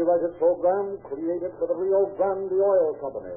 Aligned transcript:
copyrighted 0.00 0.32
program 0.38 0.96
created 1.04 1.52
for 1.60 1.68
the 1.68 1.76
Rio 1.76 2.08
Grande 2.16 2.56
Oil 2.56 2.96
Company. 3.04 3.36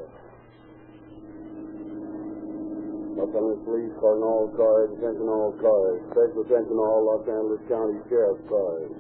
Los 3.20 3.28
Angeles 3.36 3.60
Police, 3.68 3.92
calling 4.00 4.24
all 4.24 4.48
cars, 4.56 4.88
attention 4.96 5.28
all 5.28 5.52
cars. 5.60 6.00
Special 6.16 6.40
attention 6.48 6.80
all 6.80 7.04
Los 7.04 7.28
Angeles 7.28 7.60
County 7.68 8.00
Sheriff 8.08 8.40
cars. 8.48 8.96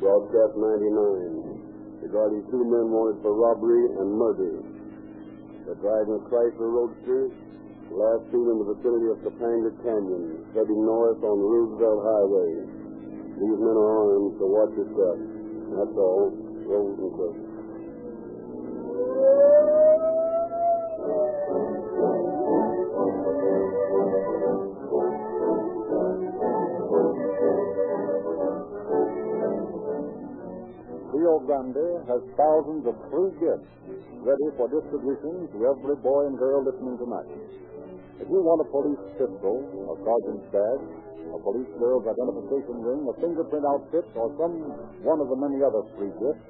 Broadcast 0.00 0.56
99. 0.56 2.00
Regarding 2.00 2.48
two 2.48 2.64
men 2.64 2.88
wanted 2.88 3.20
for 3.20 3.36
robbery 3.36 3.92
and 3.92 4.08
murder. 4.16 4.64
They're 5.68 5.84
driving 5.84 6.16
a 6.16 6.22
Chrysler 6.32 6.72
Roadster, 6.72 7.28
last 7.92 8.24
seen 8.32 8.48
in 8.48 8.56
the 8.56 8.72
vicinity 8.72 9.12
of 9.12 9.20
Topanga 9.20 9.70
Canyon, 9.84 10.48
heading 10.56 10.80
north 10.80 11.20
on 11.20 11.36
the 11.38 11.48
Roosevelt 11.60 12.00
Highway. 12.08 12.50
These 13.36 13.58
men 13.60 13.76
are 13.76 13.90
armed, 14.00 14.32
so 14.40 14.44
watch 14.48 14.72
your 14.80 14.88
step. 14.96 15.18
That's 15.76 15.96
all. 16.00 16.51
Roll 16.72 16.88
and 16.88 17.12
quit. 17.12 17.36
Rio 31.12 31.40
Grande 31.44 32.00
has 32.08 32.22
thousands 32.40 32.86
of 32.86 32.96
free 33.12 33.32
gifts 33.36 33.68
ready 34.24 34.48
for 34.56 34.64
distribution 34.72 35.48
to 35.52 35.66
every 35.68 35.96
boy 35.96 36.26
and 36.26 36.38
girl 36.38 36.64
listening 36.64 36.96
tonight. 36.96 37.28
If 38.22 38.30
you 38.30 38.38
want 38.38 38.62
a 38.62 38.68
police 38.70 39.02
pistol, 39.18 39.66
a 39.66 39.94
sergeant's 39.98 40.46
badge, 40.54 40.86
a 41.26 41.38
police 41.42 41.66
girl's 41.74 42.06
identification 42.06 42.78
ring, 42.78 43.02
a 43.10 43.14
fingerprint 43.18 43.66
outfit, 43.66 44.06
or 44.14 44.30
some 44.38 44.62
one 45.02 45.18
of 45.18 45.26
the 45.26 45.38
many 45.42 45.58
other 45.58 45.82
free 45.98 46.14
gifts, 46.22 46.46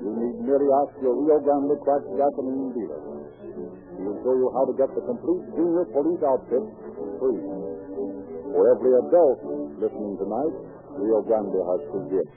you 0.00 0.10
need 0.16 0.36
merely 0.40 0.72
ask 0.80 0.96
your 1.04 1.12
Rio 1.12 1.44
Grande 1.44 1.76
cracked 1.84 2.08
gasoline 2.16 2.72
dealer. 2.72 3.00
He 3.04 4.00
will 4.00 4.16
show 4.24 4.32
you 4.32 4.48
how 4.56 4.64
to 4.64 4.74
get 4.80 4.88
the 4.96 5.04
complete 5.04 5.44
junior 5.52 5.84
police 5.92 6.22
outfit 6.24 6.64
free. 7.20 7.42
For 8.56 8.62
every 8.72 8.92
adult 8.96 9.38
listening 9.76 10.16
tonight, 10.24 10.54
Rio 10.96 11.20
Grande 11.20 11.60
has 11.68 11.80
free 11.92 12.16
gifts, 12.16 12.36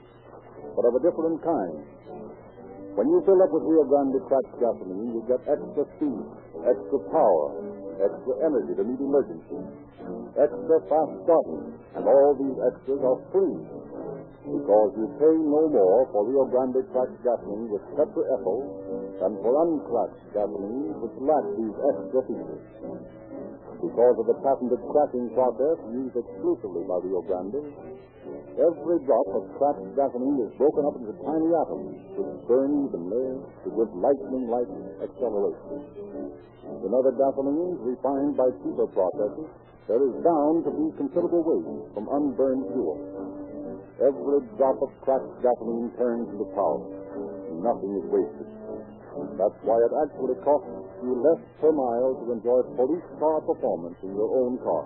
but 0.76 0.84
of 0.84 0.92
a 0.92 1.00
different 1.00 1.40
kind. 1.40 1.76
When 3.00 3.08
you 3.12 3.20
fill 3.28 3.40
up 3.44 3.52
with 3.52 3.64
Rio 3.64 3.84
Grande 3.88 4.20
cracked 4.28 4.56
gasoline, 4.60 5.12
you 5.12 5.24
get 5.24 5.40
extra 5.48 5.84
speed, 5.96 6.20
extra 6.64 7.00
power, 7.12 7.75
extra 8.00 8.34
energy 8.44 8.72
to 8.76 8.84
meet 8.84 9.00
emergencies, 9.00 9.66
extra 10.36 10.76
fast 10.88 11.12
starting, 11.24 11.64
and 11.96 12.04
all 12.04 12.36
these 12.36 12.58
extras 12.68 13.00
are 13.00 13.20
free 13.32 13.56
because 14.46 14.94
you 14.94 15.10
pay 15.18 15.34
no 15.42 15.66
more 15.66 16.06
for 16.14 16.22
Rio 16.22 16.46
Grande 16.46 16.78
cracked 16.94 17.18
gasoline 17.26 17.66
with 17.66 17.82
tetraethyl 17.98 18.62
than 19.18 19.34
for 19.42 19.52
uncracked 19.66 20.22
gasoline 20.30 20.94
which 21.02 21.16
lacks 21.18 21.50
these 21.58 21.76
extra 21.90 22.20
features. 22.30 22.64
Because 23.82 24.16
of 24.22 24.26
the 24.30 24.38
patented 24.46 24.80
cracking 24.94 25.28
process 25.34 25.76
used 25.90 26.14
exclusively 26.14 26.86
by 26.86 26.96
Rio 27.02 27.26
Grande, 27.26 27.58
every 28.54 28.98
drop 29.02 29.28
of 29.34 29.50
cracked 29.58 29.82
gasoline 29.98 30.38
is 30.46 30.54
broken 30.54 30.82
up 30.86 30.94
into 30.94 31.12
tiny 31.26 31.50
atoms 31.50 31.98
which 32.14 32.32
burn 32.46 32.70
evenly 32.86 33.42
to 33.66 33.68
give 33.74 33.90
lightning-like 33.98 34.70
acceleration. 35.10 36.05
In 36.66 36.90
other 36.90 37.14
gasolines 37.14 37.78
refined 37.82 38.36
by 38.36 38.50
cheaper 38.62 38.86
processes, 38.90 39.48
there 39.86 40.02
is 40.02 40.12
bound 40.22 40.66
to 40.66 40.70
be 40.74 40.86
considerable 40.98 41.46
waste 41.46 41.94
from 41.94 42.10
unburned 42.10 42.66
fuel. 42.74 42.98
Every 44.02 44.42
drop 44.58 44.82
of 44.82 44.90
cracked 45.00 45.30
gasoline 45.40 45.94
turns 45.96 46.28
into 46.28 46.44
power. 46.52 46.82
Nothing 47.62 47.92
is 48.02 48.06
wasted. 48.10 48.48
That's 49.40 49.58
why 49.64 49.80
it 49.80 49.92
actually 50.04 50.36
costs 50.44 50.68
you 51.00 51.16
less 51.16 51.40
per 51.62 51.72
mile 51.72 52.20
to 52.20 52.24
enjoy 52.36 52.60
police 52.76 53.08
car 53.16 53.40
performance 53.40 53.96
in 54.02 54.12
your 54.12 54.28
own 54.28 54.58
car. 54.60 54.84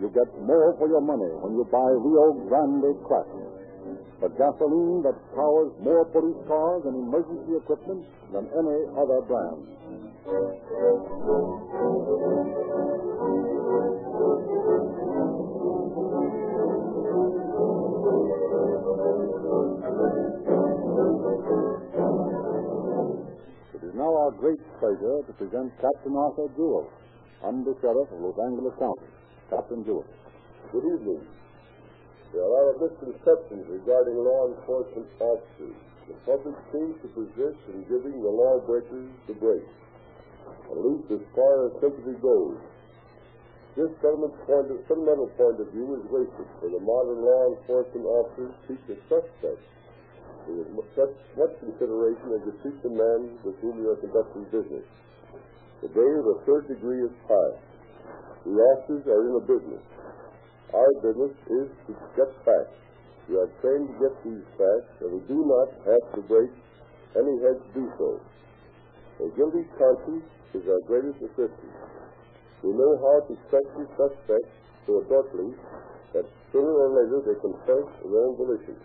You 0.00 0.08
get 0.14 0.26
more 0.40 0.72
for 0.78 0.88
your 0.88 1.04
money 1.04 1.28
when 1.44 1.52
you 1.54 1.64
buy 1.68 1.90
Rio 1.92 2.32
Grande 2.48 2.96
Crack. 3.04 3.28
A 4.24 4.28
gasoline 4.32 5.04
that 5.04 5.20
powers 5.36 5.70
more 5.84 6.08
police 6.08 6.40
cars 6.48 6.82
and 6.88 6.96
emergency 6.96 7.60
equipment 7.60 8.06
than 8.32 8.48
any 8.56 8.78
other 8.96 9.20
brand. 9.28 9.60
It 10.24 10.30
is 10.30 10.32
now 23.92 24.16
our 24.16 24.32
great 24.40 24.56
pleasure 24.80 25.20
to 25.26 25.32
present 25.36 25.68
Captain 25.76 26.16
Arthur 26.16 26.48
Jewell, 26.56 26.88
Under 27.44 27.74
Sheriff 27.82 28.08
of 28.08 28.20
Los 28.24 28.38
Angeles 28.48 28.72
County. 28.80 29.04
Captain 29.50 29.84
Jewell. 29.84 30.06
Good 30.72 30.86
evening. 30.88 31.20
There 32.32 32.40
are 32.40 32.48
a 32.48 32.48
lot 32.48 32.72
of 32.72 32.80
misconceptions 32.80 33.68
regarding 33.68 34.16
law 34.16 34.48
enforcement 34.48 35.06
officers. 35.20 35.76
The 36.08 36.14
public 36.24 36.56
seems 36.72 36.96
to 37.02 37.08
persist 37.12 37.60
in 37.68 37.84
giving 37.92 38.22
the 38.22 38.32
lawbreakers 38.32 39.12
the 39.28 39.34
break, 39.34 39.64
at 40.70 40.78
least 40.78 41.06
as 41.12 41.24
far 41.34 41.66
as 41.66 41.70
sympathy 41.80 42.16
goes. 42.20 42.58
This 43.74 43.90
government 43.98 44.34
point 44.46 44.70
of, 44.70 44.78
fundamental 44.86 45.26
point 45.34 45.58
of 45.58 45.66
view 45.74 45.98
is 45.98 46.04
wasted, 46.06 46.46
for 46.62 46.70
the 46.70 46.78
modern 46.78 47.26
law 47.26 47.42
enforcement 47.58 48.06
officers 48.06 48.54
treat 48.70 48.82
the 48.86 48.96
suspect 49.10 49.62
with 50.46 50.88
such 50.94 51.14
much 51.40 51.54
consideration 51.58 52.26
as 52.36 52.42
you 52.46 52.52
treat 52.62 52.78
the 52.84 52.92
man 52.92 53.34
with 53.42 53.56
whom 53.64 53.80
you 53.80 53.90
are 53.90 53.98
conducting 53.98 54.44
business. 54.52 54.86
The 55.82 55.88
day 55.88 56.10
of 56.20 56.24
the 56.24 56.38
third 56.46 56.68
degree 56.68 57.02
is 57.02 57.12
past. 57.26 57.60
The 58.44 58.54
officers 58.54 59.04
are 59.08 59.22
in 59.26 59.34
a 59.40 59.44
business. 59.48 59.84
Our 60.70 60.90
business 61.00 61.34
is 61.48 61.68
to 61.88 61.92
get 62.14 62.30
facts. 62.44 62.76
We 63.28 63.40
are 63.40 63.48
trained 63.64 63.88
to 63.88 63.96
get 63.98 64.14
these 64.22 64.44
facts, 64.54 64.92
and 65.00 65.16
we 65.16 65.20
do 65.26 65.40
not 65.48 65.68
have 65.88 66.04
to 66.14 66.20
break 66.28 66.52
any 67.16 67.34
head 67.40 67.56
to 67.56 67.68
do 67.72 67.84
so. 67.96 68.20
A 69.22 69.28
guilty 69.36 69.62
conscience 69.78 70.26
is 70.54 70.64
our 70.66 70.82
greatest 70.86 71.22
assistance. 71.22 71.78
We 72.62 72.74
know 72.74 72.92
how 72.98 73.16
to 73.28 73.34
censure 73.50 73.88
suspects 73.94 74.54
so 74.86 75.04
adroitly 75.04 75.54
that 76.14 76.26
sooner 76.50 76.74
or 76.74 76.90
later 76.98 77.22
they 77.22 77.38
confess 77.38 77.86
their 78.02 78.24
own 78.26 78.34
volition. 78.34 78.76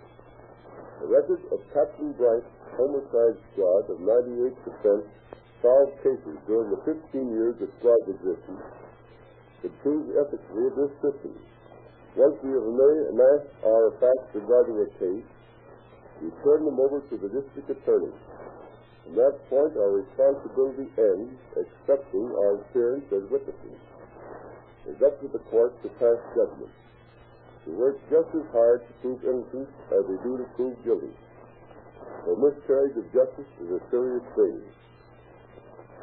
The 1.02 1.08
record 1.08 1.42
of 1.50 1.60
Captain 1.74 2.12
Bright's 2.14 2.52
homicide 2.76 3.38
squad 3.54 3.90
of 3.90 3.98
98% 4.04 4.54
solved 5.62 5.96
cases 6.04 6.36
during 6.46 6.70
the 6.72 6.82
15 6.86 7.32
years 7.32 7.56
of 7.62 7.70
squad 7.80 8.04
existence 8.08 8.64
it 9.64 9.72
proves 9.84 10.08
the 10.08 10.16
efficacy 10.24 10.64
of 10.72 10.76
this 10.76 10.94
system. 11.04 11.34
Once 12.16 12.36
we 12.44 12.52
have 12.56 12.64
amassed 12.64 13.52
our 13.64 13.92
facts 14.00 14.32
regarding 14.34 14.80
a 14.80 14.90
case, 15.00 15.28
we 16.24 16.32
turn 16.44 16.64
them 16.64 16.80
over 16.80 17.04
to 17.12 17.16
the 17.20 17.28
district 17.28 17.68
attorney. 17.70 18.12
From 19.10 19.26
that 19.26 19.42
point, 19.50 19.74
our 19.74 20.06
responsibility 20.06 20.86
ends, 20.94 21.34
accepting 21.58 22.30
our 22.30 22.62
appearance 22.62 23.10
as 23.10 23.26
witnesses. 23.34 23.82
It's 24.86 25.02
up 25.02 25.18
to 25.22 25.28
the 25.34 25.42
court 25.50 25.74
to 25.82 25.90
pass 25.98 26.22
judgment. 26.38 26.70
We 27.66 27.74
work 27.74 27.98
just 28.06 28.30
as 28.38 28.46
hard 28.54 28.86
to 28.86 28.92
prove 29.02 29.18
innocence 29.26 29.74
as 29.90 30.06
we 30.06 30.14
do 30.22 30.38
to 30.38 30.46
prove 30.54 30.78
guilty. 30.86 31.10
A 31.10 32.38
miscarriage 32.38 33.02
of 33.02 33.10
justice 33.10 33.50
is 33.66 33.82
a 33.82 33.82
serious 33.90 34.22
thing. 34.38 34.62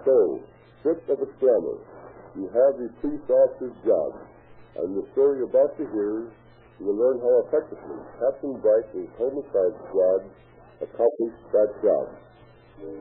So, 0.02 0.42
stripped 0.82 1.06
of 1.06 1.22
its 1.22 1.36
glamour, 1.38 1.78
you 2.34 2.50
have 2.50 2.74
the 2.74 2.90
police 3.06 3.22
officer's 3.30 3.78
job. 3.86 4.18
And 4.82 4.98
the 4.98 5.06
story 5.14 5.38
you're 5.38 5.50
about 5.54 5.78
to 5.78 5.86
hear, 5.94 6.26
you 6.82 6.82
will 6.82 6.98
learn 6.98 7.22
how 7.22 7.38
effectively 7.46 8.02
Captain 8.18 8.58
his 8.98 9.08
homicide 9.14 9.74
squad 9.86 10.26
accomplished 10.82 11.46
that 11.54 11.70
job. 11.86 12.26
It 12.76 12.84
is 12.84 12.92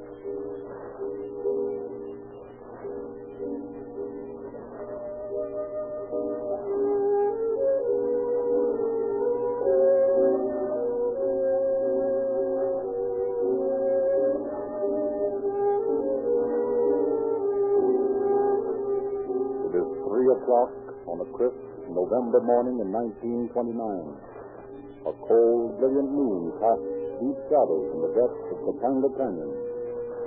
three 20.07 20.31
o'clock 20.31 20.71
on 21.03 21.19
a 21.19 21.27
crisp 21.35 21.59
November 21.91 22.39
morning 22.47 22.79
in 22.79 22.87
1929. 22.95 23.75
A 25.03 25.11
cold, 25.27 25.77
brilliant 25.83 26.11
moon 26.15 26.55
casts 26.63 26.95
deep 27.19 27.37
shadows 27.51 27.87
in 27.91 27.99
the 28.03 28.11
depths 28.15 28.47
of 28.51 28.57
Topanga 28.67 29.11
Canyon, 29.19 29.64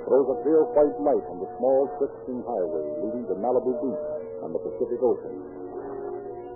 throws 0.05 0.27
a 0.31 0.37
clear 0.43 0.63
white 0.75 0.97
light 1.01 1.25
on 1.27 1.39
the 1.41 1.49
small, 1.57 1.89
twisting 1.97 2.43
highway 2.45 2.85
leading 3.03 3.25
to 3.27 3.35
Malibu 3.39 3.73
Beach 3.83 4.05
and 4.43 4.51
the 4.55 4.61
Pacific 4.61 4.99
Ocean. 5.01 5.35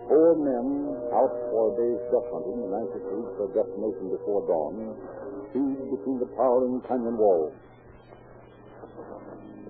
Four 0.08 0.36
men 0.40 0.94
out 1.16 1.34
for 1.52 1.72
a 1.72 1.78
day's 1.80 2.02
duck 2.12 2.28
hunting 2.32 2.60
and 2.60 2.74
anxious 2.76 3.04
to 3.08 3.14
reach 3.18 3.34
their 3.40 3.52
destination 3.64 4.12
before 4.12 4.44
dawn 4.48 4.96
speed 5.54 5.78
between 5.94 6.18
the 6.18 6.30
towering 6.34 6.82
canyon 6.90 7.18
walls. 7.18 7.54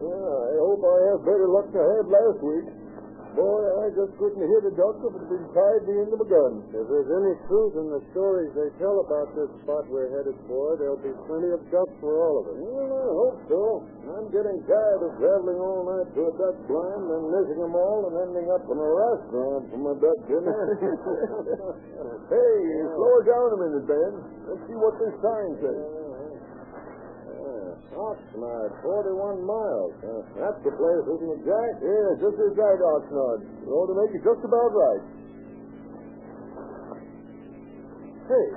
I 0.03 0.51
hope 0.59 0.81
I 0.83 0.99
have 1.11 1.21
better 1.23 1.47
luck 1.47 1.67
than 1.71 1.83
I 1.83 1.91
had 1.99 2.07
last 2.07 2.39
week. 2.43 2.82
Boy, 3.33 3.65
I 3.81 3.89
just 3.97 4.13
couldn't 4.21 4.45
hit 4.45 4.61
a 4.69 4.73
duck 4.77 5.01
if 5.01 5.09
it 5.09 5.25
had 5.25 5.29
been 5.33 5.47
tied 5.57 5.81
to 5.81 5.89
the 5.89 5.95
end 6.05 6.11
of 6.13 6.21
a 6.21 6.29
gun. 6.29 6.53
If 6.69 6.85
there's 6.85 7.09
any 7.09 7.33
truth 7.49 7.73
in 7.81 7.87
the 7.89 8.01
stories 8.13 8.53
they 8.53 8.69
tell 8.77 9.01
about 9.01 9.33
this 9.33 9.49
spot 9.65 9.89
we're 9.89 10.13
headed 10.13 10.37
for, 10.45 10.77
there'll 10.77 11.01
be 11.01 11.09
plenty 11.25 11.49
of 11.49 11.65
ducks 11.73 11.97
for 11.97 12.13
all 12.13 12.45
of 12.45 12.53
us. 12.53 12.57
Well, 12.61 12.93
I 12.93 13.09
hope 13.09 13.39
so. 13.49 13.61
I'm 14.05 14.29
getting 14.29 14.61
tired 14.69 15.01
of 15.01 15.17
traveling 15.17 15.57
all 15.57 15.81
night 15.81 16.13
to 16.13 16.21
a 16.29 16.33
duck 16.37 16.57
blind 16.69 17.05
and 17.09 17.25
missing 17.33 17.57
them 17.57 17.73
all 17.73 18.05
and 18.05 18.15
ending 18.21 18.47
up 18.53 18.63
in 18.69 18.77
a 18.77 18.89
restaurant 19.01 19.61
for 19.73 19.79
my 19.81 19.93
duck 19.97 20.19
dinner. 20.29 20.61
hey, 22.37 22.53
slow 22.93 23.13
it 23.17 23.25
down 23.25 23.49
a 23.49 23.57
minute, 23.57 23.85
Ben. 23.89 24.13
Let's 24.45 24.61
see 24.69 24.77
what 24.77 24.93
this 25.01 25.15
sign 25.25 25.51
says. 25.57 26.02
Oxnard, 27.93 28.71
41 28.81 29.45
miles. 29.45 29.93
Uh, 30.01 30.21
that's 30.37 30.59
the 30.65 30.73
place, 30.73 31.05
isn't 31.07 31.31
it, 31.37 31.41
Jack? 31.45 31.71
Yeah, 31.81 32.07
just 32.19 32.37
as 32.37 32.53
right, 32.57 32.81
Oxnard. 32.81 33.39
Ought 33.69 33.89
to 33.89 33.95
make 33.97 34.11
it 34.17 34.23
just 34.25 34.41
about 34.43 34.69
right. 34.73 35.03
Hey, 38.23 38.47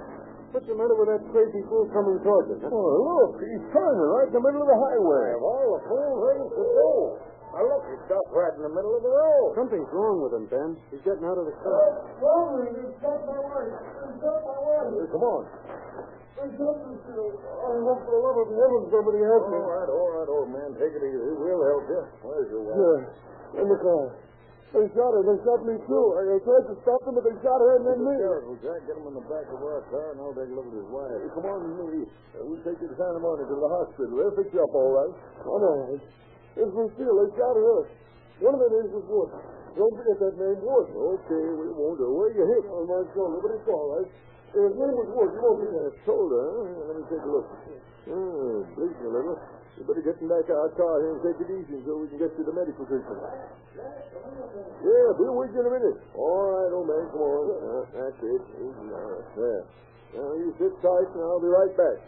what's 0.54 0.66
the 0.66 0.76
matter 0.78 0.94
with 0.94 1.10
that 1.10 1.22
crazy 1.34 1.62
fool 1.66 1.90
coming 1.90 2.22
towards 2.22 2.48
us? 2.54 2.62
Oh, 2.70 2.90
look, 3.02 3.42
he's 3.42 3.66
turning 3.74 4.08
right 4.14 4.28
in 4.30 4.34
the 4.34 4.44
middle 4.44 4.62
of 4.62 4.70
the 4.70 4.78
highway. 4.78 5.26
Of 5.34 5.42
all 5.42 5.68
the 5.74 5.82
fools 5.90 6.18
ready 6.22 6.46
to 6.46 6.62
go. 6.62 6.90
Now 7.56 7.64
look, 7.64 7.82
he's 7.88 8.02
stopped 8.04 8.30
right 8.36 8.52
in 8.52 8.62
the 8.68 8.74
middle 8.74 8.94
of 8.94 9.02
the 9.02 9.10
road. 9.10 9.56
Something's 9.56 9.88
wrong 9.90 10.20
with 10.22 10.32
him, 10.36 10.44
Ben. 10.52 10.76
He's 10.92 11.00
getting 11.02 11.24
out 11.24 11.40
of 11.40 11.48
the 11.48 11.56
car. 11.64 12.04
What's 12.04 12.20
Wrong, 12.20 12.68
he's 12.68 12.94
got 13.00 13.20
my 13.24 13.40
wife. 13.42 13.74
He's 13.80 14.20
got 14.20 14.40
my 14.44 14.58
wife. 14.60 15.08
Come 15.08 15.24
on. 15.24 15.42
He's 16.36 16.52
got 16.60 16.76
me, 16.84 16.92
Phil. 17.08 17.32
I 17.32 17.80
hope 17.80 18.00
for 18.04 18.12
the 18.12 18.20
love 18.20 18.38
of 18.44 18.48
heaven 18.52 18.80
somebody 18.92 19.24
help 19.24 19.44
me. 19.48 19.56
All 19.56 19.72
right, 19.72 19.88
all 19.88 20.10
right, 20.20 20.28
old 20.28 20.50
man. 20.52 20.68
Take 20.76 20.92
it 20.92 21.00
easy. 21.00 21.32
We'll 21.32 21.64
help 21.64 21.84
you. 21.88 22.02
Where's 22.20 22.48
your 22.52 22.60
wife? 22.60 22.76
Yeah, 22.76 23.60
in 23.64 23.66
the 23.72 23.78
car. 23.80 24.04
They 24.76 24.84
shot 24.92 25.16
her. 25.16 25.22
They 25.24 25.38
shot 25.40 25.64
me, 25.64 25.80
too. 25.88 26.06
I, 26.12 26.36
tried 26.44 26.66
to 26.68 26.76
stop 26.84 27.00
them, 27.08 27.16
but 27.16 27.24
they 27.24 27.32
shot 27.40 27.56
her 27.56 27.80
and 27.80 27.84
then 27.88 27.98
me. 28.04 28.14
Careful, 28.20 28.60
Jack. 28.60 28.84
Get 28.84 29.00
him 29.00 29.08
in 29.08 29.16
the 29.16 29.24
back 29.24 29.48
of 29.48 29.64
our 29.64 29.80
car, 29.88 30.12
and 30.12 30.20
I'll 30.20 30.36
take 30.36 30.52
a 30.52 30.54
look 30.60 30.68
at 30.68 30.76
his 30.76 30.90
wife. 30.92 31.08
Hey, 31.16 31.30
come 31.32 31.46
on 31.48 31.58
with 31.64 31.88
me. 31.88 32.04
Uh, 32.04 32.44
we'll 32.44 32.60
take 32.68 32.76
you 32.84 32.88
to 32.92 32.96
Santa 33.00 33.16
Monica 33.16 33.48
to 33.48 33.56
the 33.56 33.70
hospital. 33.72 34.12
They'll 34.20 34.36
fix 34.36 34.52
you 34.52 34.60
up 34.60 34.74
all 34.76 34.92
right. 34.92 35.14
Come 35.40 35.64
on. 35.64 35.96
It's 35.96 36.72
Lucille. 36.76 37.16
They 37.16 37.28
shot 37.40 37.56
her. 37.56 37.88
One 38.44 38.52
of 38.52 38.60
their 38.60 38.72
names 38.76 38.92
was 38.92 39.06
Wood. 39.08 39.32
Don't 39.72 39.94
forget 39.96 40.16
that 40.20 40.34
name, 40.36 40.60
Wood. 40.60 40.88
Okay, 40.92 41.44
we 41.56 41.72
won't. 41.72 41.96
Uh, 41.96 42.12
where 42.12 42.28
you 42.36 42.44
hit? 42.44 42.64
On 42.68 42.84
my 42.84 43.00
shoulder, 43.16 43.40
but 43.40 43.56
it's 43.56 43.68
all 43.72 43.88
right. 43.96 44.08
Uh, 44.56 44.72
his 44.72 44.76
name 44.80 44.96
was 44.96 45.08
Wood. 45.12 45.36
You 45.36 45.40
won't 45.44 45.60
forget 45.68 45.84
it. 45.84 45.94
Shoulder, 46.08 46.40
huh? 46.40 46.88
Let 46.88 46.96
me 46.96 47.04
take 47.12 47.20
a 47.20 47.28
look. 47.28 47.44
Oh, 48.08 48.64
bleeding 48.72 49.04
a 49.04 49.12
little. 49.12 49.36
You 49.76 49.84
better 49.84 50.00
get 50.00 50.16
him 50.16 50.32
back 50.32 50.48
to 50.48 50.56
our 50.56 50.72
car 50.72 50.96
here 51.04 51.12
and 51.12 51.20
take 51.20 51.36
it 51.44 51.52
easy 51.52 51.76
so 51.84 52.00
we 52.00 52.08
can 52.08 52.16
get 52.16 52.32
to 52.32 52.48
medical 52.48 52.88
treatment. 52.88 53.20
Yeah, 53.76 55.06
be 55.20 55.28
with 55.28 55.52
you 55.52 55.60
in 55.60 55.68
a 55.68 55.74
minute. 55.76 56.00
All 56.16 56.48
right, 56.56 56.72
old 56.72 56.88
man, 56.88 57.04
come 57.12 57.20
on. 57.20 57.44
Uh, 57.52 57.84
that's 57.92 58.16
it. 58.24 58.42
Easy 58.56 58.84
now. 58.88 59.20
There. 59.36 59.62
Now, 60.16 60.32
you 60.40 60.56
sit 60.56 60.72
tight, 60.80 61.08
and 61.12 61.20
I'll 61.20 61.44
be 61.44 61.52
right 61.52 61.74
back. 61.76 61.98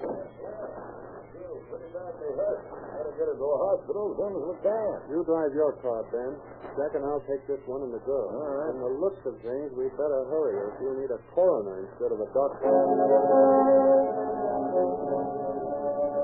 Pretty 1.69 1.93
badly 1.93 2.33
hurt. 2.33 2.65
Gotta 2.65 3.13
get 3.13 3.29
her 3.29 3.37
to 3.37 3.45
a 3.45 3.59
hospital 3.69 4.09
as 4.09 4.17
soon 4.17 4.33
as 4.41 4.45
we. 4.49 4.57
You 5.13 5.21
drive 5.29 5.53
your 5.53 5.77
car, 5.85 6.01
Ben. 6.09 6.33
Jack 6.81 6.97
and 6.97 7.05
I'll 7.05 7.21
take 7.29 7.45
this 7.45 7.61
one 7.69 7.85
and 7.85 7.93
the 7.93 8.01
girl. 8.09 8.33
All 8.33 8.41
right. 8.41 8.73
From 8.73 8.81
the 8.89 8.93
looks 8.97 9.21
of 9.29 9.37
things, 9.45 9.69
we'd 9.77 9.93
better 10.01 10.25
hurry, 10.33 10.57
or 10.57 10.73
she'll 10.81 10.97
need 10.97 11.13
a 11.13 11.21
coroner 11.37 11.85
instead 11.85 12.09
of 12.09 12.25
a 12.25 12.29
doctor. 12.33 12.73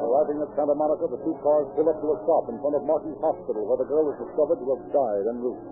Arriving 0.00 0.38
at 0.40 0.50
Santa 0.56 0.72
Monica, 0.72 1.12
the 1.12 1.20
two 1.20 1.36
cars 1.44 1.68
pull 1.76 1.92
up 1.92 1.98
to 2.00 2.08
a 2.08 2.18
stop 2.24 2.48
in 2.48 2.56
front 2.64 2.80
of 2.80 2.82
Martin's 2.88 3.20
hospital, 3.20 3.68
where 3.68 3.80
the 3.84 3.88
girl 3.88 4.08
is 4.08 4.16
discovered 4.24 4.56
to 4.56 4.66
have 4.72 4.82
died 4.96 5.24
en 5.28 5.44
route. 5.44 5.64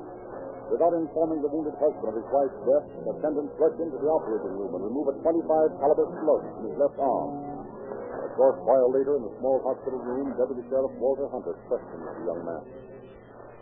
Without 0.69 0.93
informing 0.97 1.41
the 1.41 1.53
wounded 1.53 1.77
husband 1.81 2.09
of 2.13 2.17
his 2.17 2.29
wife's 2.33 2.61
death, 2.65 2.87
the 3.05 3.13
attendants 3.13 3.53
rush 3.61 3.77
into 3.77 3.97
the 4.01 4.09
operating 4.09 4.57
room 4.57 4.73
and 4.73 4.85
remove 4.85 5.09
a 5.13 5.17
25 5.21 5.81
caliber 5.81 6.09
slug 6.25 6.43
from 6.57 6.65
his 6.69 6.77
left 6.81 6.97
arm. 6.97 7.52
A 8.33 8.41
short 8.41 8.65
while 8.65 8.89
later, 8.97 9.21
in 9.21 9.29
the 9.29 9.35
small 9.45 9.61
hospital 9.61 10.01
room, 10.01 10.33
Deputy 10.41 10.65
Sheriff 10.73 10.97
Walter 10.97 11.29
Hunter 11.29 11.53
questioned 11.69 12.01
the 12.01 12.25
young 12.25 12.41
man. 12.49 12.65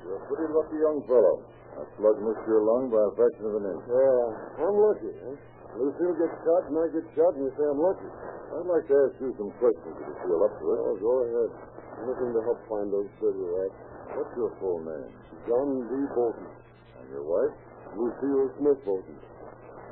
You're 0.07 0.15
a 0.15 0.25
pretty 0.31 0.47
lucky 0.47 0.79
young 0.79 1.03
fellow. 1.11 1.43
That 1.75 1.91
slug 1.99 2.23
missed 2.23 2.47
your 2.47 2.63
lung 2.63 2.87
by 2.87 3.03
a 3.03 3.11
fraction 3.19 3.51
of 3.51 3.55
an 3.59 3.65
inch. 3.67 3.83
Yeah, 3.91 4.63
I'm 4.63 4.77
lucky, 4.79 5.11
eh? 5.11 5.27
huh? 5.27 5.75
Lucille 5.75 6.15
gets 6.23 6.39
shot 6.47 6.63
and 6.71 6.77
I 6.79 6.87
get 6.87 7.03
shot, 7.19 7.35
and 7.35 7.51
you 7.51 7.53
say 7.59 7.67
I'm 7.67 7.83
lucky. 7.83 8.11
I'd 8.55 8.71
like 8.71 8.87
to 8.87 8.95
ask 9.11 9.15
you 9.19 9.31
some 9.43 9.51
questions 9.59 9.95
if 9.99 10.07
you 10.07 10.17
feel 10.23 10.39
up 10.39 10.55
to 10.55 10.65
it. 10.71 10.79
Oh, 10.87 10.95
go 11.03 11.13
ahead. 11.27 11.51
I'm 11.99 12.05
looking 12.07 12.31
to 12.31 12.41
help 12.47 12.59
find 12.71 12.95
those 12.95 13.11
rats. 13.19 13.75
What's 14.15 14.35
your 14.39 14.55
full 14.63 14.87
name? 14.87 15.11
John 15.51 15.83
D. 15.91 15.93
Bolton. 16.15 16.47
And 16.47 17.07
your 17.11 17.27
wife? 17.27 17.55
Lucille 17.99 18.55
Smith 18.63 18.81
Bolton. 18.87 19.19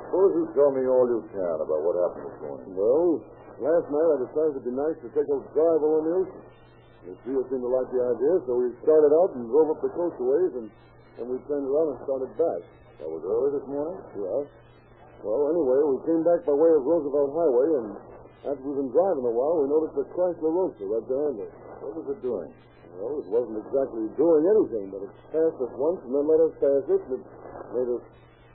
Suppose 0.07 0.31
you 0.39 0.45
tell 0.55 0.71
me 0.71 0.87
all 0.87 1.03
you 1.03 1.19
can 1.35 1.57
about 1.67 1.79
what 1.83 1.99
happened 1.99 2.31
this 2.31 2.39
morning. 2.47 2.69
Well, 2.79 3.19
last 3.59 3.87
night 3.91 4.07
I 4.09 4.17
decided 4.23 4.51
it'd 4.59 4.67
be 4.67 4.75
nice 4.75 4.97
to 5.03 5.09
take 5.11 5.27
a 5.27 5.37
drive 5.53 5.81
along 5.83 6.03
the 6.07 6.13
ocean. 6.23 6.43
Lucille 7.07 7.47
seemed 7.47 7.63
to 7.63 7.71
like 7.71 7.89
the 7.95 8.03
idea, 8.03 8.33
so 8.43 8.59
we 8.59 8.75
started 8.83 9.11
out 9.15 9.31
and 9.35 9.47
drove 9.47 9.71
up 9.71 9.79
the 9.79 9.91
coast 9.95 10.19
a 10.19 10.25
ways, 10.25 10.53
and 10.59 10.67
then 11.15 11.25
we 11.31 11.39
turned 11.47 11.63
around 11.63 11.95
and 11.95 11.99
started 12.03 12.31
back. 12.35 12.61
That 12.99 13.07
was 13.07 13.23
early 13.23 13.55
this 13.55 13.67
morning? 13.71 13.97
Yeah. 14.19 14.43
Well, 15.23 15.41
anyway, 15.51 15.79
we 15.95 15.97
came 16.03 16.23
back 16.27 16.43
by 16.43 16.55
way 16.55 16.71
of 16.75 16.83
Roosevelt 16.83 17.31
Highway, 17.31 17.67
and 17.79 17.87
after 18.51 18.63
we'd 18.67 18.79
been 18.83 18.91
driving 18.91 19.23
a 19.23 19.33
while, 19.35 19.63
we 19.63 19.67
noticed 19.71 19.95
a 19.99 20.05
Chrysler 20.11 20.51
Roadster 20.51 20.87
right 20.87 21.07
behind 21.07 21.35
us. 21.43 21.51
What 21.79 22.03
was 22.03 22.07
it 22.11 22.19
doing? 22.19 22.51
Well, 22.99 23.23
it 23.23 23.27
wasn't 23.31 23.63
exactly 23.63 24.11
doing 24.19 24.43
anything, 24.43 24.91
but 24.91 25.07
it 25.07 25.11
passed 25.31 25.59
us 25.59 25.71
once 25.79 26.03
and 26.03 26.11
then 26.11 26.25
let 26.27 26.39
us 26.43 26.53
pass 26.59 26.83
it, 26.87 27.01
and 27.07 27.15
it 27.15 27.23
made 27.71 27.89
us 27.95 28.03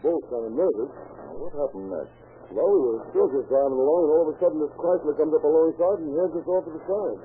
both 0.04 0.24
kind 0.28 0.44
of 0.44 0.52
nervous. 0.52 0.92
What 1.40 1.52
happened 1.56 1.88
next? 1.88 2.12
Well, 2.52 2.69
we 2.69 2.79
were 2.85 3.00
still 3.11 3.29
just 3.32 3.49
driving 3.49 3.79
along, 3.81 4.00
and 4.05 4.11
all 4.12 4.25
of 4.29 4.31
a 4.35 4.37
sudden 4.38 4.58
this 4.61 4.75
Chrysler 4.76 5.17
comes 5.17 5.32
up 5.32 5.44
alongside 5.44 5.99
and 6.05 6.12
heads 6.12 6.35
us 6.37 6.46
off 6.46 6.64
to 6.69 6.73
the 6.76 6.85
side. 6.85 7.20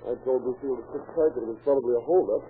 I 0.00 0.12
told 0.24 0.44
Lucille 0.44 0.80
to 0.80 0.84
sit 0.92 1.04
tight 1.12 1.32
that 1.36 1.42
it 1.44 1.50
was 1.50 1.60
probably 1.64 1.92
a 1.96 2.02
holdup. 2.04 2.44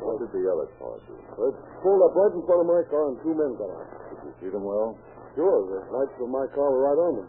What 0.00 0.16
did 0.18 0.32
the 0.32 0.44
other 0.48 0.68
car 0.80 0.96
do? 1.04 1.14
It 1.14 1.54
pulled 1.84 2.02
up 2.02 2.12
right 2.16 2.32
in 2.32 2.42
front 2.48 2.60
of 2.64 2.68
my 2.70 2.82
car, 2.88 3.04
and 3.12 3.16
two 3.20 3.34
men 3.36 3.52
got 3.58 3.70
out. 3.70 3.88
Did 4.10 4.18
you 4.26 4.32
see 4.40 4.50
them 4.50 4.64
well? 4.64 4.96
Sure, 5.36 5.58
the 5.70 5.78
lights 5.92 6.16
of 6.18 6.30
my 6.32 6.46
car 6.56 6.66
were 6.72 6.82
right 6.88 7.00
on 7.04 7.12
them. 7.22 7.28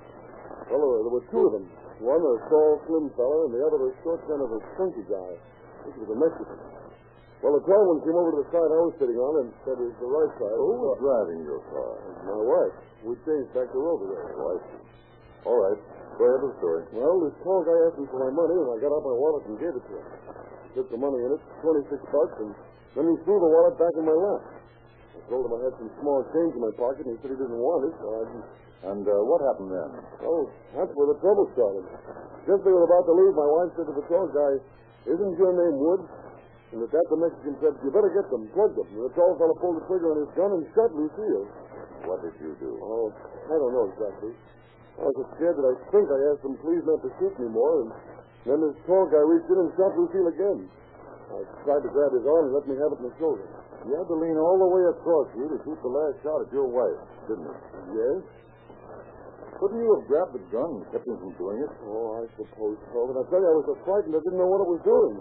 Well, 0.72 0.80
there, 0.80 1.02
there 1.04 1.14
were 1.14 1.28
two 1.30 1.44
of 1.46 1.52
them. 1.60 1.66
One 2.02 2.18
a 2.18 2.34
tall, 2.50 2.82
slim 2.90 3.06
fellow, 3.14 3.46
and 3.46 3.54
the 3.54 3.62
other 3.62 3.78
a 3.86 3.92
short, 4.02 4.26
kind 4.26 4.42
of 4.42 4.50
a 4.50 4.60
skunky 4.74 5.06
guy. 5.06 5.32
This 5.86 5.96
was 6.02 6.10
a 6.10 6.18
Mexican. 6.18 6.58
Well, 7.46 7.54
the 7.58 7.64
tall 7.66 7.84
one 7.94 8.02
came 8.02 8.18
over 8.18 8.32
to 8.38 8.40
the 8.42 8.50
side 8.50 8.70
I 8.70 8.82
was 8.86 8.94
sitting 8.98 9.18
on 9.18 9.34
and 9.46 9.48
said 9.66 9.78
it 9.78 9.86
was 9.86 9.98
the 10.02 10.10
right 10.10 10.34
side. 10.42 10.58
Who 10.58 10.74
was 10.82 10.98
driving 10.98 11.46
your 11.46 11.62
car? 11.70 11.94
My 12.26 12.42
wife. 12.42 12.76
We 13.02 13.18
changed 13.26 13.50
back 13.58 13.68
to 13.74 13.78
Roosevelt. 13.82 14.62
See. 14.70 14.82
All 15.50 15.58
right. 15.58 15.80
Go 16.18 16.22
ahead 16.28 16.42
with 16.46 16.54
the 16.54 16.58
story. 16.62 16.82
Well, 16.94 17.18
this 17.26 17.34
tall 17.42 17.66
guy 17.66 17.78
asked 17.90 17.98
me 17.98 18.06
for 18.14 18.22
my 18.22 18.30
money, 18.30 18.54
and 18.54 18.70
I 18.70 18.78
got 18.78 18.94
out 18.94 19.02
my 19.02 19.16
wallet 19.18 19.42
and 19.50 19.58
gave 19.58 19.74
it 19.74 19.82
to 19.82 19.94
him. 19.98 20.08
Took 20.78 20.88
the 20.94 21.02
money 21.02 21.18
in 21.18 21.34
it, 21.34 21.42
26 21.66 21.98
bucks, 22.14 22.36
and 22.46 22.54
then 22.94 23.06
he 23.10 23.16
threw 23.26 23.42
the 23.42 23.50
wallet 23.50 23.76
back 23.82 23.96
in 23.98 24.06
my 24.06 24.14
lap. 24.14 24.42
I 25.18 25.20
told 25.28 25.50
him 25.50 25.54
I 25.58 25.60
had 25.66 25.76
some 25.82 25.92
small 25.98 26.22
change 26.30 26.54
in 26.54 26.62
my 26.62 26.74
pocket, 26.78 27.10
and 27.10 27.16
he 27.16 27.18
said 27.20 27.34
he 27.34 27.40
didn't 27.42 27.58
want 27.58 27.90
it, 27.90 27.94
so 28.00 28.06
I 28.08 28.22
just 28.32 28.50
And 28.82 29.06
uh, 29.06 29.14
what 29.30 29.42
happened 29.46 29.70
then? 29.70 29.92
Oh, 30.26 30.50
that's 30.74 30.90
where 30.98 31.10
the 31.14 31.18
trouble 31.22 31.46
started. 31.54 31.86
Just 32.50 32.62
as 32.62 32.66
they 32.66 32.74
were 32.74 32.86
about 32.90 33.06
to 33.06 33.14
leave, 33.14 33.34
my 33.38 33.50
wife 33.62 33.70
said 33.78 33.86
to 33.86 33.94
the 33.94 34.06
tall 34.10 34.26
guy, 34.34 34.54
Isn't 35.06 35.34
your 35.38 35.54
name 35.54 35.76
Wood? 35.78 36.02
And 36.74 36.82
at 36.82 36.90
that, 36.90 37.06
the 37.14 37.20
Mexican 37.22 37.54
said, 37.62 37.78
You 37.86 37.94
better 37.94 38.10
get 38.10 38.26
them, 38.34 38.50
plug 38.58 38.74
them. 38.74 38.88
And 38.90 39.06
the 39.06 39.14
tall 39.14 39.38
fellow 39.38 39.54
pulled 39.62 39.78
the 39.78 39.86
trigger 39.86 40.18
on 40.18 40.26
his 40.26 40.32
gun 40.34 40.50
and 40.56 40.66
shot 40.74 40.90
Lucille. 40.98 41.46
What 42.06 42.20
did 42.26 42.36
you 42.42 42.54
do? 42.58 42.72
Oh, 42.82 43.14
I 43.14 43.56
don't 43.56 43.74
know 43.74 43.86
exactly. 43.94 44.34
I 44.98 45.08
was 45.08 45.28
scared 45.38 45.56
that 45.58 45.68
I 45.68 45.76
think 45.94 46.06
I 46.10 46.20
asked 46.34 46.44
them 46.44 46.58
please 46.62 46.84
not 46.84 47.00
to 47.02 47.10
shoot 47.22 47.34
me 47.40 47.48
more, 47.50 47.88
and 47.88 47.92
then 48.46 48.60
this 48.62 48.78
tall 48.86 49.08
guy 49.08 49.22
reached 49.22 49.50
in 49.50 49.58
and 49.58 49.72
shot 49.78 49.94
Lucille 49.96 50.30
again. 50.30 50.60
I 51.32 51.40
tried 51.64 51.84
to 51.86 51.92
grab 51.94 52.12
his 52.12 52.26
arm 52.28 52.52
and 52.52 52.54
let 52.58 52.66
me 52.68 52.76
have 52.76 52.92
it 52.92 53.00
in 53.00 53.08
the 53.08 53.16
shoulder. 53.16 53.48
You 53.88 53.98
had 53.98 54.06
to 54.12 54.18
lean 54.20 54.38
all 54.38 54.60
the 54.62 54.70
way 54.70 54.84
across 54.94 55.32
you 55.34 55.48
to 55.48 55.58
shoot 55.64 55.80
the 55.80 55.90
last 55.90 56.22
shot 56.22 56.44
at 56.44 56.50
your 56.54 56.68
wife, 56.68 57.02
didn't 57.26 57.48
you? 57.48 57.58
Yes? 57.98 58.20
Couldn't 59.58 59.80
you 59.80 59.90
have 59.94 60.06
grabbed 60.10 60.34
the 60.34 60.44
gun 60.50 60.82
and 60.82 60.86
kept 60.90 61.06
him 61.06 61.18
from 61.22 61.34
doing 61.38 61.62
it? 61.62 61.72
Oh, 61.86 62.22
I 62.22 62.26
suppose 62.34 62.78
so. 62.92 63.00
But 63.10 63.16
I 63.16 63.24
tell 63.30 63.42
you, 63.42 63.50
I 63.50 63.56
was 63.62 63.66
so 63.70 63.78
frightened 63.86 64.14
I 64.18 64.22
didn't 64.26 64.42
know 64.42 64.50
what 64.50 64.66
it 64.66 64.70
was 64.74 64.84
doing. 64.86 65.16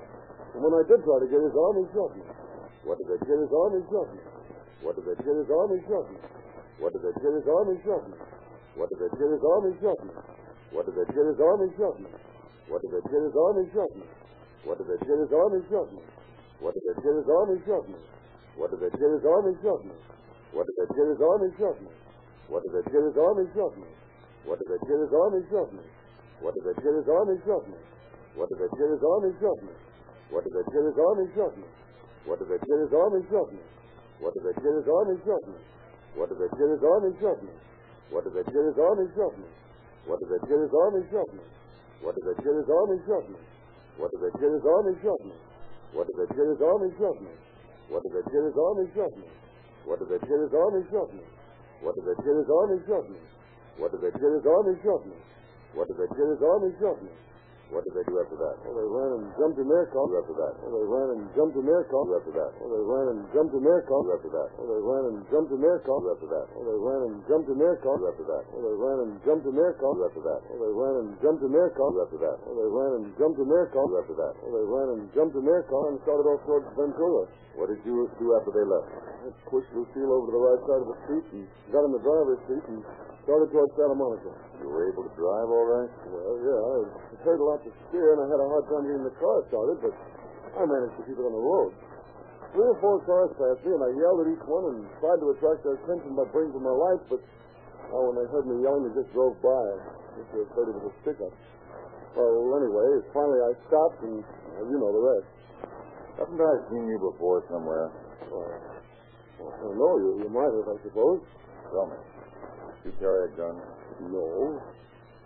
And 0.56 0.60
when 0.64 0.74
I 0.76 0.82
did 0.88 1.00
try 1.04 1.16
to 1.20 1.28
get 1.28 1.40
his 1.40 1.54
arm, 1.56 1.74
he 1.76 1.86
shot 1.92 2.10
me. 2.16 2.24
What 2.88 2.96
did 2.98 3.06
they 3.12 3.20
Get 3.20 3.36
his 3.36 3.52
arm, 3.52 3.70
he 3.76 3.82
shot 3.86 4.08
me. 4.16 4.20
What 4.80 4.92
did 4.96 5.04
they 5.06 5.16
Get 5.20 5.36
his 5.36 5.50
arm, 5.52 5.68
he 5.76 5.80
shot 5.86 6.04
me. 6.08 6.18
What 6.80 6.96
did 6.96 7.04
they 7.04 7.12
Get 7.20 7.32
his 7.36 7.44
arm, 7.44 7.68
shot. 7.84 8.04
What 8.74 8.88
did 8.88 8.98
they 9.04 9.10
Get 9.12 9.28
his 9.28 9.44
arm, 9.44 9.64
shot. 9.84 10.00
What 10.72 10.88
did 10.88 10.96
they 10.96 11.04
Get 11.12 11.24
his 11.28 11.36
arm, 11.36 11.60
shot. 11.76 12.00
What 12.72 12.80
did 12.80 12.90
they 12.96 13.04
Get 13.04 13.20
his 13.20 13.36
arm, 13.36 13.56
shot. 13.68 13.92
What 14.64 14.80
did 14.80 14.88
they 14.88 14.98
Get 15.04 15.20
his 15.20 15.32
arm, 15.36 15.52
shot. 15.68 15.88
What 16.58 16.72
did 16.72 16.80
they 16.88 16.96
Get 16.96 17.14
his 17.20 17.28
arm, 17.28 17.50
shot. 17.68 17.84
What 18.56 18.70
did 18.72 18.80
they 18.80 18.90
Get 18.96 19.12
his 19.12 19.24
arm, 19.28 19.46
shot. 19.60 19.84
What 20.56 20.64
did 20.64 20.74
they 20.80 20.88
Get 20.88 21.04
his 21.04 21.20
arm, 21.20 21.44
shot. 21.60 21.76
What 22.48 22.64
did 22.64 22.72
they 22.72 22.84
Get 22.88 23.04
his 23.04 23.16
arm, 23.20 23.38
shot. 23.52 23.74
What 24.48 24.58
did 24.58 24.68
they 24.72 24.78
Get 24.80 24.98
his 25.04 25.12
arm, 25.12 25.36
shot. 25.52 25.68
What 26.40 26.56
did 26.56 26.64
they 26.64 26.72
hit 26.80 26.94
his 26.96 27.04
arm? 27.04 27.28
Shot. 27.44 27.64
What 28.32 28.48
did 28.48 28.56
they 28.56 28.68
hit 28.72 28.88
his 28.88 29.02
arm? 29.04 29.28
Shot. 29.36 29.58
What 30.30 30.44
did 30.44 30.54
they 30.54 30.64
hit 30.72 30.84
his 30.88 30.96
arm? 30.96 31.18
Shot. 31.34 31.54
What 32.24 32.38
did 32.38 32.48
they 32.48 32.58
hit 32.62 32.78
his 32.80 32.92
arm? 32.94 33.14
Shot. 33.28 33.50
What 34.20 34.32
did 34.32 34.44
they 34.46 34.54
hit 34.54 34.74
his 34.80 34.88
arm? 34.88 35.79
What 36.14 36.28
did 36.28 36.38
they 36.38 36.50
hit 36.50 36.70
his 36.70 36.82
arm? 36.82 37.02
He 37.06 37.14
shot 37.22 37.38
me. 37.42 37.54
What 38.10 38.24
did 38.26 38.34
they 38.34 38.44
hit 38.46 38.64
his 38.66 38.78
arm? 38.78 38.98
He 38.98 39.08
shot 39.14 39.34
me. 39.38 39.48
What 40.06 40.18
did 40.18 40.28
they 40.32 40.40
hit 40.46 40.58
his 40.58 40.72
arm? 40.74 40.92
He 40.98 41.04
shot 41.10 41.30
me. 41.34 41.44
What 42.02 42.12
did 42.16 42.24
they 42.26 42.36
hit 42.42 42.54
his 42.56 42.68
arm? 42.70 42.88
He 42.90 42.98
shot 43.06 43.24
me. 43.30 43.38
What 43.98 44.10
did 44.10 44.20
they 44.22 44.32
hit 44.40 44.50
his 44.50 44.64
arm? 44.66 44.84
He 44.90 44.96
shot 45.04 45.20
me. 45.22 45.36
What 45.94 46.06
did 46.08 46.18
they 46.18 46.28
hit 46.34 46.44
his 46.50 46.60
arm? 46.62 46.80
He 46.82 46.90
shot 46.98 47.18
me. 47.20 47.32
What 47.90 48.02
did 48.02 48.12
they 48.14 48.24
hit 48.30 48.42
his 48.42 48.56
arm? 48.56 48.76
He 48.82 48.88
shot 48.94 49.12
me. 49.14 49.26
What 49.84 49.98
did 50.00 50.08
they 50.08 50.20
hit 50.24 50.38
his 50.40 50.54
arm? 50.54 50.72
He 50.78 50.82
shot 50.90 51.08
me. 51.14 51.24
What 51.82 51.94
did 51.96 52.04
they 52.06 52.14
hit 52.22 52.36
his 52.38 52.48
arm? 52.48 52.68
He 52.70 52.80
shot 52.86 53.04
me. 53.10 53.20
What 53.78 53.90
did 53.92 54.00
they 54.00 54.12
hit 54.14 54.32
his 54.32 54.46
arm? 54.46 54.64
He 54.70 54.76
shot. 54.82 55.02
What 55.74 55.86
did 55.88 55.96
they 55.98 56.08
hit 56.10 56.28
his 56.30 56.42
arm? 56.42 56.60
He 56.66 56.72
shot 56.78 56.98
me. 57.02 57.12
What 57.70 57.86
did 57.86 57.94
they 57.94 58.06
do 58.10 58.18
after 58.18 58.34
that? 58.34 58.56
Well, 58.66 58.74
they 58.74 58.88
ran 58.90 59.10
and 59.14 59.24
jumped 59.38 59.58
in 59.62 59.68
their 59.70 59.86
car. 59.94 60.06
After 60.18 60.34
that? 60.34 60.54
Well, 60.58 60.74
they 60.74 60.86
ran 60.90 61.08
and 61.14 61.22
jumped 61.38 61.54
in 61.54 61.64
their 61.66 61.86
car. 61.86 62.02
After 62.18 62.32
that? 62.34 62.50
Well, 62.58 62.70
they 62.74 62.82
ran 62.82 63.04
and 63.14 63.18
jumped 63.30 63.54
in 63.54 63.62
their 63.62 63.82
car. 63.86 64.02
After 64.10 64.30
that? 64.34 64.48
Well, 64.58 64.68
they 64.74 64.82
ran 64.82 65.02
and 65.06 65.16
jumped 65.30 65.50
in 65.54 65.60
their 65.62 65.78
car. 65.86 65.98
After 66.10 66.26
that? 66.26 66.44
Well, 66.50 66.66
they 66.66 66.78
ran 66.82 67.00
and 67.06 67.14
jumped 67.30 67.46
in 67.46 67.58
their 67.62 67.76
car. 67.78 67.96
After 68.10 68.24
that? 68.26 68.42
Well, 68.50 68.62
they 68.66 68.74
ran 68.74 68.98
and 69.06 69.10
jumped 69.22 69.46
in 69.46 69.54
their 69.54 69.72
car. 69.78 70.02
After 70.02 70.22
that? 70.26 70.40
Well, 70.50 70.58
they 70.60 70.74
ran 70.74 70.94
and 70.98 71.08
jumped 71.22 71.42
in 71.46 71.52
their 71.54 71.70
car. 71.70 71.90
After 72.02 72.18
that? 72.18 72.36
Well, 72.42 72.56
they 72.58 72.66
ran 72.66 72.90
and 72.98 73.06
jumped 73.14 73.38
in 73.38 73.46
their 73.46 73.66
car. 73.70 73.88
After 74.02 74.16
that? 74.18 74.34
Well, 74.42 74.54
they 74.58 74.66
ran 74.66 74.88
and 74.90 75.02
jumped 75.14 75.36
in 75.38 75.44
their 75.46 75.62
car 75.70 75.84
and 75.94 75.96
started 76.02 76.26
off 76.26 76.40
towards 76.46 76.66
Ventura. 76.74 77.22
What 77.58 77.66
did 77.66 77.82
you 77.84 78.06
do 78.18 78.26
after 78.38 78.54
they 78.54 78.62
left? 78.62 78.88
I 79.20 79.28
pushed 79.50 79.68
Lucille 79.74 80.10
over 80.10 80.30
to 80.30 80.32
the 80.32 80.42
right 80.42 80.62
side 80.64 80.82
of 80.86 80.88
the 80.90 80.98
street 81.04 81.26
and 81.34 81.42
got 81.74 81.82
in 81.84 81.92
the 81.92 82.00
driver's 82.00 82.40
seat 82.46 82.64
and 82.72 82.80
started 83.30 83.46
towards 83.54 83.70
Santa 83.78 83.94
Monica. 83.94 84.26
You 84.58 84.66
were 84.66 84.90
able 84.90 85.06
to 85.06 85.12
drive 85.14 85.46
all 85.46 85.62
right? 85.62 85.90
Well, 86.10 86.34
yeah, 86.42 86.58
I 86.58 87.22
heard 87.22 87.38
a 87.38 87.46
lot 87.46 87.62
to 87.62 87.70
steer 87.86 88.18
and 88.18 88.26
I 88.26 88.26
had 88.26 88.42
a 88.42 88.48
hard 88.50 88.66
time 88.66 88.82
getting 88.90 89.06
the 89.06 89.14
car 89.22 89.46
started, 89.46 89.78
but 89.78 89.94
I 90.58 90.66
managed 90.66 90.98
to 90.98 91.06
keep 91.06 91.14
it 91.14 91.22
on 91.22 91.30
the 91.30 91.38
road. 91.38 91.70
Three 92.50 92.66
or 92.66 92.74
four 92.82 92.98
cars 93.06 93.30
passed 93.38 93.62
me, 93.62 93.70
and 93.70 93.86
I 93.86 93.94
yelled 93.94 94.26
at 94.26 94.34
each 94.34 94.42
one 94.50 94.74
and 94.74 94.82
tried 94.98 95.22
to 95.22 95.30
attract 95.30 95.62
their 95.62 95.78
attention 95.78 96.18
by 96.18 96.26
bringing 96.34 96.58
my 96.58 96.74
lights, 96.74 97.06
but 97.06 97.22
oh, 97.94 98.10
when 98.10 98.18
they 98.18 98.26
heard 98.34 98.50
me 98.50 98.58
yelling, 98.66 98.90
they 98.90 98.98
just 98.98 99.14
drove 99.14 99.38
by. 99.38 99.62
Just 100.18 100.34
was 100.34 100.50
afraid 100.50 100.66
it 100.66 100.82
was 100.82 100.90
a 100.90 100.94
pickup. 101.06 101.30
Well, 102.18 102.50
anyway, 102.58 103.06
finally 103.14 103.38
I 103.46 103.54
stopped, 103.70 104.02
and 104.02 104.26
well, 104.58 104.66
you 104.66 104.74
know 104.82 104.90
the 104.90 105.04
rest. 105.06 105.30
Haven't 106.18 106.42
I 106.42 106.54
seen 106.66 106.82
you 106.90 106.98
before 106.98 107.46
somewhere? 107.46 107.94
Well, 108.26 108.50
well, 109.38 109.54
I 109.54 109.58
don't 109.62 109.78
know. 109.78 109.94
You, 110.02 110.26
you 110.26 110.30
might 110.34 110.50
have, 110.50 110.66
I 110.66 110.76
suppose. 110.82 111.22
Tell 111.70 111.86
me. 111.86 112.19
You 112.84 112.92
carry 112.96 113.28
a 113.28 113.32
gun? 113.36 113.56
No. 114.08 114.56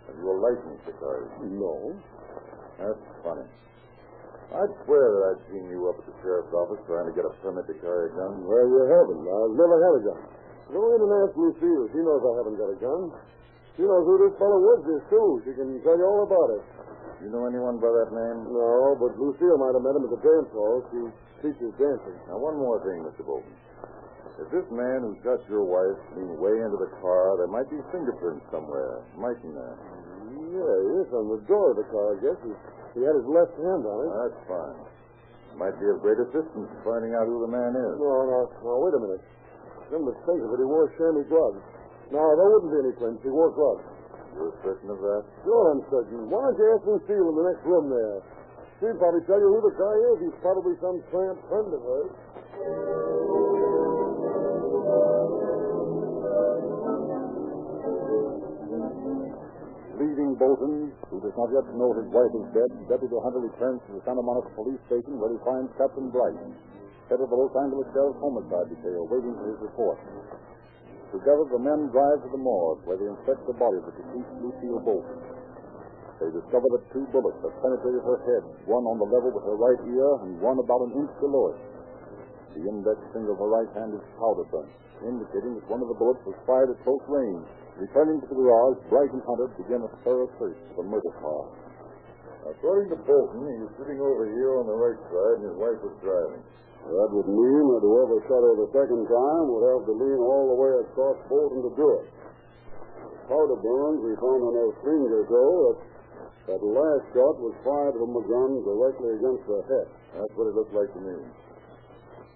Have 0.07 0.17
you 0.19 0.27
a 0.27 0.37
license 0.43 0.79
to 0.85 0.93
carry? 0.99 1.25
No. 1.55 1.95
That's 2.77 2.99
funny. 3.23 3.47
I'd 4.51 4.73
swear 4.85 5.05
that 5.15 5.23
I'd 5.33 5.41
seen 5.49 5.65
you 5.71 5.89
up 5.89 5.97
at 5.97 6.05
the 6.05 6.15
sheriff's 6.21 6.53
office 6.53 6.83
trying 6.85 7.09
to 7.09 7.15
get 7.15 7.25
a 7.25 7.33
permit 7.41 7.65
to 7.65 7.75
carry 7.81 8.11
a 8.11 8.13
gun. 8.13 8.45
Well, 8.45 8.67
you 8.67 8.83
haven't. 8.85 9.23
I've 9.25 9.55
never 9.57 9.77
had 9.81 9.93
a 9.97 10.03
gun. 10.05 10.21
Go 10.69 10.81
in 10.93 10.99
and 11.01 11.11
ask 11.25 11.33
Lucille. 11.33 11.85
She 11.95 12.01
knows 12.03 12.21
I 12.21 12.33
haven't 12.43 12.57
got 12.59 12.69
a 12.69 12.77
gun. 12.77 13.01
She 13.79 13.83
knows 13.83 14.03
who 14.05 14.15
this 14.21 14.35
fellow 14.37 14.59
Woods 14.61 14.87
is, 14.87 15.03
too. 15.09 15.29
She 15.47 15.51
can 15.57 15.79
tell 15.81 15.97
you 15.97 16.05
all 16.05 16.23
about 16.27 16.49
it. 16.59 16.63
You 17.23 17.31
know 17.31 17.47
anyone 17.47 17.79
by 17.79 17.89
that 17.89 18.11
name? 18.11 18.51
No, 18.51 18.99
but 18.99 19.15
Lucille 19.17 19.57
might 19.57 19.73
have 19.73 19.83
met 19.83 19.95
him 19.95 20.05
at 20.05 20.11
the 20.13 20.21
dance 20.21 20.51
hall. 20.51 20.83
She 20.91 20.99
teaches 21.41 21.71
dancing. 21.79 22.17
Now, 22.27 22.37
one 22.37 22.59
more 22.59 22.83
thing, 22.83 23.01
Mr. 23.01 23.25
Bolton. 23.25 23.49
If 24.35 24.51
this 24.51 24.67
man 24.67 24.99
who 25.07 25.15
shot 25.23 25.39
your 25.47 25.63
wife 25.63 25.95
leaned 26.19 26.35
way 26.35 26.51
into 26.59 26.75
the 26.75 26.91
car, 26.99 27.39
there 27.39 27.47
might 27.47 27.71
be 27.71 27.79
fingerprints 27.91 28.43
somewhere, 28.51 28.99
mightn't 29.15 29.55
there? 29.55 29.75
Yeah, 30.51 30.75
he 30.75 30.91
is 31.07 31.09
on 31.15 31.31
the 31.31 31.41
door 31.47 31.71
of 31.71 31.77
the 31.79 31.87
car, 31.87 32.05
I 32.13 32.17
guess. 32.19 32.39
He, 32.43 32.51
he 32.99 33.01
had 33.07 33.15
his 33.15 33.27
left 33.31 33.55
hand 33.55 33.83
on 33.87 33.97
it. 34.03 34.11
That's 34.11 34.41
fine. 34.51 34.77
Might 35.55 35.79
be 35.79 35.87
of 35.87 36.03
great 36.03 36.19
assistance 36.19 36.67
in 36.67 36.79
finding 36.83 37.15
out 37.15 37.31
who 37.31 37.47
the 37.47 37.51
man 37.51 37.71
is. 37.79 37.95
No, 37.95 38.11
no, 38.27 38.39
no, 38.59 38.71
wait 38.83 38.91
a 38.91 39.01
minute. 39.07 39.23
Come 39.87 40.03
to 40.03 40.11
think 40.27 40.39
of 40.43 40.51
it, 40.51 40.59
he 40.59 40.67
wore 40.67 40.91
chamois 40.99 41.23
gloves. 41.31 41.63
No, 42.11 42.19
there 42.19 42.47
wouldn't 42.59 42.75
be 42.75 42.79
any 42.83 42.93
prints. 42.99 43.23
He 43.23 43.31
wore 43.31 43.55
gloves. 43.55 43.87
You're 44.35 44.51
certain 44.67 44.91
of 44.91 44.99
that? 44.99 45.23
Sure, 45.47 45.63
I'm 45.71 45.81
certain. 45.87 46.27
Why 46.27 46.43
don't 46.43 46.59
you 46.59 46.67
ask 46.75 46.83
Lucille 46.83 47.31
in 47.31 47.35
the 47.39 47.45
next 47.55 47.63
room 47.63 47.87
there? 47.87 48.19
She'll 48.83 48.99
probably 48.99 49.23
tell 49.23 49.39
you 49.39 49.47
who 49.47 49.63
the 49.63 49.75
guy 49.79 49.95
is. 50.11 50.15
He's 50.27 50.37
probably 50.43 50.75
some 50.83 50.99
tramp 51.07 51.39
friend 51.47 51.71
of 51.71 51.79
hers. 51.79 52.11
Leaving 60.15 60.39
Bolton, 60.39 60.95
who 61.11 61.19
does 61.19 61.35
not 61.35 61.51
yet 61.51 61.67
know 61.75 61.91
his 61.91 62.07
wife 62.07 62.31
is 62.39 62.47
dead, 62.55 62.71
Deputy 62.87 63.19
Hunter 63.19 63.51
returns 63.51 63.83
to 63.83 63.99
the 63.99 64.01
Santa 64.07 64.23
Monica 64.23 64.47
police 64.55 64.79
station 64.87 65.19
where 65.19 65.27
he 65.27 65.35
finds 65.43 65.67
Captain 65.75 66.07
Bright, 66.07 66.39
head 67.11 67.19
of 67.19 67.27
the 67.27 67.35
Los 67.35 67.51
Angeles 67.59 67.83
Sheriff's 67.91 68.15
Homicide 68.23 68.71
Detail, 68.71 69.11
waiting 69.11 69.35
for 69.35 69.43
his 69.51 69.59
report. 69.59 69.99
Together, 71.11 71.43
the 71.51 71.59
men 71.59 71.91
drive 71.91 72.23
to 72.23 72.31
the 72.31 72.39
morgue 72.39 72.79
where 72.87 72.95
they 72.95 73.11
inspect 73.11 73.43
the 73.43 73.59
body 73.59 73.75
of 73.75 73.91
the 73.91 73.95
deceased 73.99 74.31
Lucille 74.39 74.79
Bolton. 74.87 75.19
They 76.23 76.31
discover 76.31 76.67
that 76.79 76.87
two 76.95 77.03
bullets 77.11 77.43
have 77.43 77.55
penetrated 77.59 77.99
her 78.07 78.19
head, 78.23 78.43
one 78.71 78.87
on 78.87 78.95
the 78.95 79.09
level 79.11 79.35
with 79.35 79.43
her 79.43 79.59
right 79.59 79.83
ear 79.83 80.09
and 80.23 80.39
one 80.39 80.63
about 80.63 80.79
an 80.87 80.95
inch 80.95 81.11
below 81.19 81.51
it. 81.51 81.59
The 82.55 82.63
index 82.63 83.03
finger 83.11 83.35
of 83.35 83.43
her 83.43 83.51
right 83.51 83.67
hand 83.75 83.91
is 83.91 84.03
powder 84.15 84.47
burnt, 84.47 84.71
indicating 85.03 85.59
that 85.59 85.67
one 85.67 85.83
of 85.83 85.91
the 85.91 85.99
bullets 85.99 86.23
was 86.23 86.39
fired 86.47 86.71
at 86.71 86.79
close 86.87 87.03
range. 87.11 87.64
Returning 87.75 88.23
to 88.23 88.27
the 88.31 88.39
garage, 88.39 88.79
Bright 88.87 89.11
and 89.11 89.19
Hunter 89.27 89.51
begin 89.59 89.83
a 89.83 89.91
thorough 90.07 90.31
search 90.39 90.55
of 90.71 90.79
the 90.79 90.85
murder 90.87 91.11
car. 91.19 91.43
According 92.47 92.87
to 92.95 92.97
Bolton, 93.03 93.43
he 93.51 93.57
was 93.67 93.73
sitting 93.75 93.99
over 93.99 94.31
here 94.31 94.63
on 94.63 94.69
the 94.69 94.77
right 94.79 95.01
side 95.11 95.35
and 95.43 95.45
his 95.51 95.57
wife 95.59 95.79
was 95.83 95.95
driving. 95.99 96.39
That 96.87 97.09
would 97.11 97.27
mean 97.27 97.65
that 97.75 97.83
whoever 97.83 98.21
shot 98.29 98.45
her 98.45 98.55
the 98.63 98.71
second 98.71 99.03
time 99.09 99.45
would 99.49 99.65
have 99.75 99.83
to 99.89 99.93
lean 99.97 100.21
all 100.21 100.45
the 100.53 100.57
way 100.61 100.71
across 100.87 101.17
Bolton 101.27 101.65
to 101.65 101.71
do 101.75 101.87
it. 101.99 102.05
The 103.01 103.21
powder 103.27 103.57
burns 103.57 103.99
we 104.05 104.13
found 104.23 104.41
on 104.45 104.53
her 104.53 104.71
finger 104.85 105.19
show 105.25 105.51
that 105.65 105.77
that 106.45 106.61
last 106.61 107.05
shot 107.11 107.35
was 107.41 107.57
fired 107.65 107.97
from 107.97 108.13
a 108.13 108.23
gun 108.23 108.51
directly 108.61 109.17
against 109.17 109.43
her 109.49 109.63
head. 109.65 109.87
That's 110.13 110.33
what 110.37 110.45
it 110.47 110.55
looked 110.55 110.77
like 110.77 110.93
to 110.93 111.01
me. 111.01 111.17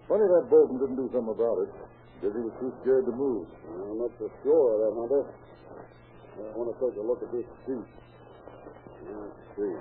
Funny 0.10 0.26
that 0.26 0.50
Bolton 0.50 0.82
didn't 0.82 0.98
do 0.98 1.08
something 1.14 1.32
about 1.32 1.58
it. 1.64 1.72
He 2.20 2.28
was 2.28 2.52
too 2.60 2.72
scared 2.84 3.08
to 3.08 3.16
move. 3.16 3.48
I'm 3.64 4.00
not 4.00 4.12
so 4.20 4.28
sure 4.44 4.68
of 4.76 4.80
that, 4.84 4.94
Hunter. 5.00 5.24
I 6.40 6.52
want 6.56 6.68
to 6.72 6.76
take 6.80 6.96
a 7.00 7.04
look 7.04 7.24
at 7.24 7.32
this 7.32 7.48
seat. 7.64 7.88
Let's 9.08 9.40
see. 9.56 9.76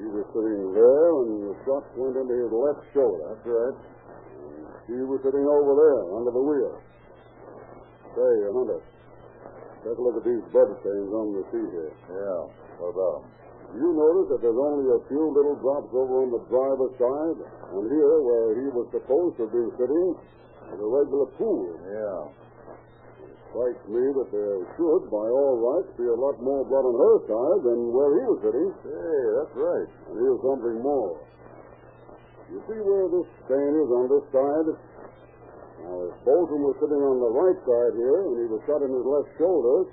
He 0.00 0.06
was 0.08 0.24
sitting 0.32 0.72
there, 0.72 1.08
and 1.20 1.52
the 1.52 1.56
shot 1.68 1.84
went 1.96 2.16
into 2.16 2.34
his 2.34 2.48
left 2.48 2.82
shoulder. 2.96 3.36
That's 3.36 3.44
right. 3.44 3.76
She 4.88 4.96
was 5.04 5.20
sitting 5.20 5.44
over 5.44 5.72
there, 5.76 6.00
under 6.08 6.32
the 6.32 6.40
wheel. 6.40 6.72
Say, 8.16 8.32
Hunter, 8.56 8.80
take 9.84 9.96
a 9.96 10.02
look 10.02 10.16
at 10.16 10.24
these 10.24 10.44
blood 10.50 10.72
stains 10.80 11.10
on 11.12 11.26
the 11.36 11.44
seat 11.52 11.68
here. 11.68 11.92
Yeah. 12.16 12.48
What 12.80 12.96
about 12.96 13.12
him? 13.20 13.40
You 13.76 13.92
notice 13.94 14.34
that 14.34 14.40
there's 14.42 14.58
only 14.58 14.88
a 14.88 15.00
few 15.06 15.24
little 15.30 15.54
drops 15.62 15.92
over 15.94 16.26
on 16.26 16.32
the 16.32 16.42
driver's 16.50 16.96
side, 16.98 17.38
and 17.70 17.84
here, 17.86 18.16
where 18.24 18.56
he 18.56 18.66
was 18.72 18.88
supposed 18.90 19.38
to 19.38 19.46
be 19.46 19.62
sitting, 19.78 20.16
a 20.78 20.86
regular 20.86 21.26
pool. 21.34 21.74
Yeah. 21.82 22.30
It 23.26 23.34
Strikes 23.50 23.82
me 23.90 24.04
that 24.14 24.30
there 24.30 24.62
should, 24.78 25.10
by 25.10 25.26
all 25.26 25.58
rights, 25.58 25.90
be 25.98 26.06
a 26.06 26.14
lot 26.14 26.38
more 26.38 26.62
blood 26.62 26.86
on 26.86 26.94
her 26.94 27.16
side 27.26 27.60
than 27.66 27.90
where 27.90 28.10
he 28.14 28.22
was 28.30 28.38
sitting. 28.46 28.70
Hey, 28.86 29.22
that's 29.42 29.54
right. 29.58 29.90
And 30.06 30.14
here's 30.22 30.42
something 30.46 30.78
more. 30.78 31.18
You 32.54 32.62
see 32.70 32.78
where 32.78 33.06
this 33.10 33.26
stain 33.46 33.72
is 33.74 33.90
on 33.90 34.06
this 34.06 34.26
side? 34.30 34.68
Now, 35.82 35.96
if 36.06 36.14
Bolton 36.22 36.60
was 36.62 36.76
sitting 36.78 37.02
on 37.02 37.18
the 37.18 37.32
right 37.34 37.58
side 37.66 37.94
here, 37.98 38.20
and 38.30 38.34
he 38.38 38.46
was 38.46 38.62
shot 38.70 38.82
in 38.86 38.90
his 38.94 39.06
left 39.06 39.30
shoulder, 39.34 39.90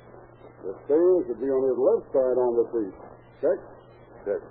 the 0.61 0.73
stain 0.85 1.15
should 1.25 1.41
be 1.41 1.49
on 1.49 1.63
his 1.65 1.77
left 1.81 2.05
side 2.13 2.37
on 2.37 2.51
the 2.61 2.65
seat. 2.73 2.95
Check? 3.41 3.59
Check. 4.25 4.41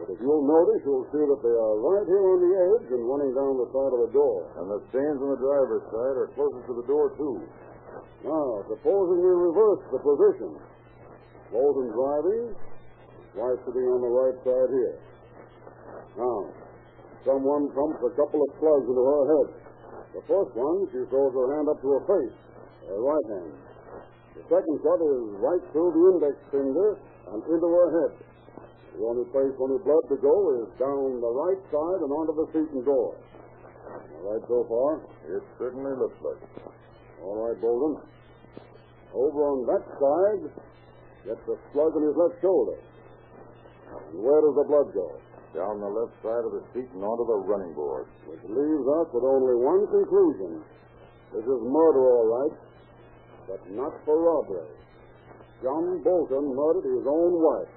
But 0.00 0.16
if 0.16 0.18
you'll 0.24 0.48
notice, 0.48 0.80
you'll 0.88 1.04
see 1.12 1.20
that 1.28 1.40
they 1.44 1.52
are 1.52 1.76
right 1.76 2.08
here 2.08 2.24
on 2.24 2.40
the 2.40 2.52
edge 2.56 2.88
and 2.88 3.04
running 3.04 3.36
down 3.36 3.52
the 3.60 3.68
side 3.68 3.92
of 3.92 4.00
the 4.08 4.12
door. 4.16 4.48
And 4.56 4.64
the 4.72 4.80
stains 4.88 5.20
on 5.20 5.36
the 5.36 5.40
driver's 5.44 5.84
side 5.92 6.16
are 6.16 6.28
closest 6.32 6.64
to 6.72 6.74
the 6.80 6.88
door, 6.88 7.12
too. 7.20 7.36
Now, 8.24 8.64
supposing 8.64 9.20
we 9.20 9.28
reverse 9.28 9.84
the 9.92 10.00
position. 10.00 10.56
Bolton 11.52 11.92
driving, 11.92 12.56
wife 13.36 13.60
sitting 13.68 13.86
on 13.92 14.00
the 14.00 14.08
right 14.08 14.38
side 14.40 14.70
here. 14.72 14.96
Now, 16.16 16.48
someone 17.28 17.68
pumps 17.76 18.00
a 18.00 18.12
couple 18.16 18.40
of 18.40 18.50
slugs 18.56 18.88
into 18.88 19.04
her 19.04 19.24
head. 19.36 19.48
The 20.16 20.24
first 20.24 20.52
one, 20.56 20.88
she 20.96 21.04
throws 21.12 21.34
her 21.36 21.48
hand 21.60 21.68
up 21.68 21.76
to 21.76 21.88
her 22.00 22.04
face, 22.08 22.36
her 22.88 23.00
right 23.04 23.26
hand. 23.36 23.52
The 24.32 24.42
second 24.48 24.76
shot 24.80 25.00
is 25.04 25.22
right 25.44 25.64
through 25.76 25.92
the 25.92 26.02
index 26.16 26.34
finger 26.48 26.96
and 27.36 27.44
into 27.44 27.68
her 27.68 27.88
head. 28.00 28.29
The 28.98 29.04
only 29.06 29.26
place 29.30 29.52
for 29.56 29.70
any 29.70 29.80
blood 29.84 30.04
to 30.10 30.18
go 30.18 30.36
is 30.62 30.68
down 30.78 31.20
the 31.20 31.32
right 31.34 31.60
side 31.70 32.00
and 32.02 32.10
onto 32.10 32.34
the 32.34 32.46
seat 32.52 32.70
and 32.74 32.84
door. 32.84 33.14
All 33.14 34.24
right 34.32 34.44
so 34.46 34.66
far? 34.68 35.00
It 35.30 35.42
certainly 35.58 35.94
looks 35.98 36.18
like 36.22 36.40
it. 36.42 36.72
All 37.22 37.48
right, 37.48 37.58
Bolton. 37.60 38.02
Over 39.14 39.40
on 39.42 39.58
that 39.66 39.84
side, 39.98 40.62
Gets 41.24 41.44
a 41.52 41.56
slug 41.72 41.92
in 42.00 42.02
his 42.08 42.16
left 42.16 42.40
shoulder. 42.40 42.80
And 43.92 44.24
where 44.24 44.40
does 44.40 44.56
the 44.56 44.64
blood 44.64 44.88
go? 44.96 45.20
Down 45.52 45.80
the 45.80 45.92
left 45.92 46.16
side 46.24 46.44
of 46.48 46.52
the 46.56 46.64
seat 46.72 46.88
and 46.96 47.04
onto 47.04 47.26
the 47.28 47.44
running 47.44 47.74
board. 47.74 48.08
Which 48.24 48.40
leaves 48.48 48.86
us 48.88 49.06
with 49.12 49.24
only 49.24 49.56
one 49.60 49.84
conclusion. 49.92 50.64
This 51.34 51.44
is 51.44 51.60
murder, 51.60 52.02
all 52.08 52.28
right, 52.40 52.56
but 53.46 53.60
not 53.70 53.92
for 54.06 54.16
robbery. 54.16 54.72
John 55.60 56.00
Bolton 56.00 56.56
murdered 56.56 56.88
his 56.88 57.04
own 57.04 57.36
wife. 57.36 57.68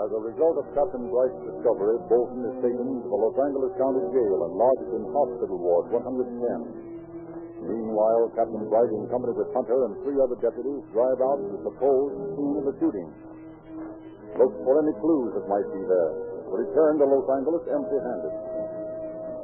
As 0.00 0.08
a 0.16 0.20
result 0.24 0.56
of 0.56 0.64
Captain 0.72 1.04
Bright's 1.12 1.36
discovery, 1.44 2.00
Bolton 2.08 2.40
is 2.48 2.56
taken 2.64 2.88
to 2.88 3.04
the 3.04 3.20
Los 3.20 3.36
Angeles 3.36 3.76
County 3.76 4.00
Jail 4.16 4.48
and 4.48 4.56
lodged 4.56 4.88
in 4.96 5.04
Hospital 5.12 5.60
Ward 5.60 5.92
110. 5.92 7.68
Meanwhile, 7.68 8.32
Captain 8.32 8.64
Bright, 8.72 8.88
in 8.96 9.04
company 9.12 9.36
with 9.36 9.52
Hunter 9.52 9.92
and 9.92 10.00
three 10.08 10.16
other 10.24 10.40
deputies, 10.40 10.80
drive 10.96 11.20
out 11.20 11.36
to 11.36 11.52
the 11.52 11.60
supposed 11.68 12.16
scene 12.32 12.56
of 12.56 12.64
the 12.64 12.72
shooting. 12.80 13.27
Look 14.38 14.54
for 14.62 14.78
any 14.78 14.94
clues 15.02 15.34
that 15.34 15.50
might 15.50 15.66
be 15.74 15.82
there. 15.82 16.12
Return 16.46 17.02
to 17.02 17.04
Los 17.10 17.26
Angeles 17.26 17.66
empty-handed. 17.66 18.34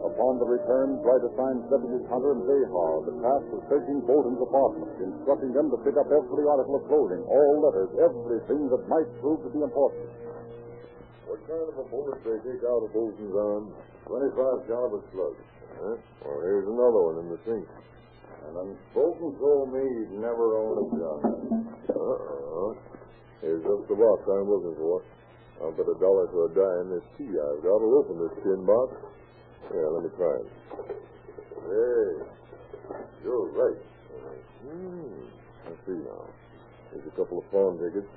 Upon 0.06 0.38
the 0.38 0.46
return, 0.46 1.02
Bright 1.02 1.24
assigned 1.26 1.66
deputies 1.66 2.06
Hunter 2.12 2.38
and 2.38 2.44
Behar 2.46 3.02
the 3.08 3.16
task 3.18 3.46
of 3.56 3.60
searching 3.66 4.04
Bolton's 4.06 4.38
apartment, 4.38 4.92
instructing 5.02 5.50
them 5.56 5.72
to 5.74 5.78
pick 5.82 5.96
up 5.98 6.06
every 6.12 6.44
article 6.46 6.78
of 6.78 6.84
clothing, 6.86 7.24
all 7.26 7.54
letters, 7.58 7.90
everything 7.98 8.70
that 8.70 8.84
might 8.86 9.08
prove 9.18 9.42
to 9.42 9.50
be 9.50 9.64
important. 9.64 10.06
What 11.26 11.40
kind 11.48 11.66
of 11.66 11.74
a 11.74 11.86
bullet 11.90 12.20
they 12.22 12.38
take 12.46 12.62
out 12.62 12.84
of 12.84 12.92
Bolton's 12.94 13.34
arm? 13.34 13.74
25 14.06 14.68
caliber 14.70 15.02
slug. 15.10 15.34
Huh? 15.74 15.96
Well, 16.22 16.38
here's 16.46 16.68
another 16.70 17.00
one 17.02 17.16
in 17.24 17.28
the 17.34 17.40
sink. 17.48 17.66
And 18.44 18.76
Bolton 18.92 19.32
told 19.40 19.72
me 19.72 19.82
he'd 19.82 20.20
never 20.20 20.54
own 20.54 20.74
a 20.78 20.86
gun. 20.94 21.20
Uh-uh. 21.90 22.93
Here's 23.44 23.60
just 23.60 23.84
the 23.92 23.98
box 24.00 24.24
I'm 24.24 24.48
looking 24.48 24.72
for. 24.80 25.04
I'll 25.60 25.76
bet 25.76 25.84
a 25.84 25.92
dollar 26.00 26.32
to 26.32 26.38
a 26.48 26.50
dime 26.56 26.96
this 26.96 27.04
key 27.20 27.28
I've 27.28 27.60
got 27.60 27.76
will 27.76 28.00
open 28.00 28.16
this 28.16 28.32
tin 28.40 28.64
box. 28.64 28.96
Yeah, 29.68 29.84
let 29.92 30.00
me 30.00 30.10
try 30.16 30.32
it. 30.40 30.48
Hey, 31.60 32.08
you're 33.20 33.52
right. 33.52 33.80
Hmm. 34.64 35.28
I 35.68 35.72
see 35.84 36.00
now. 36.08 36.24
There's 36.88 37.04
a 37.04 37.14
couple 37.20 37.44
of 37.44 37.44
pawn 37.52 37.76
tickets, 37.84 38.08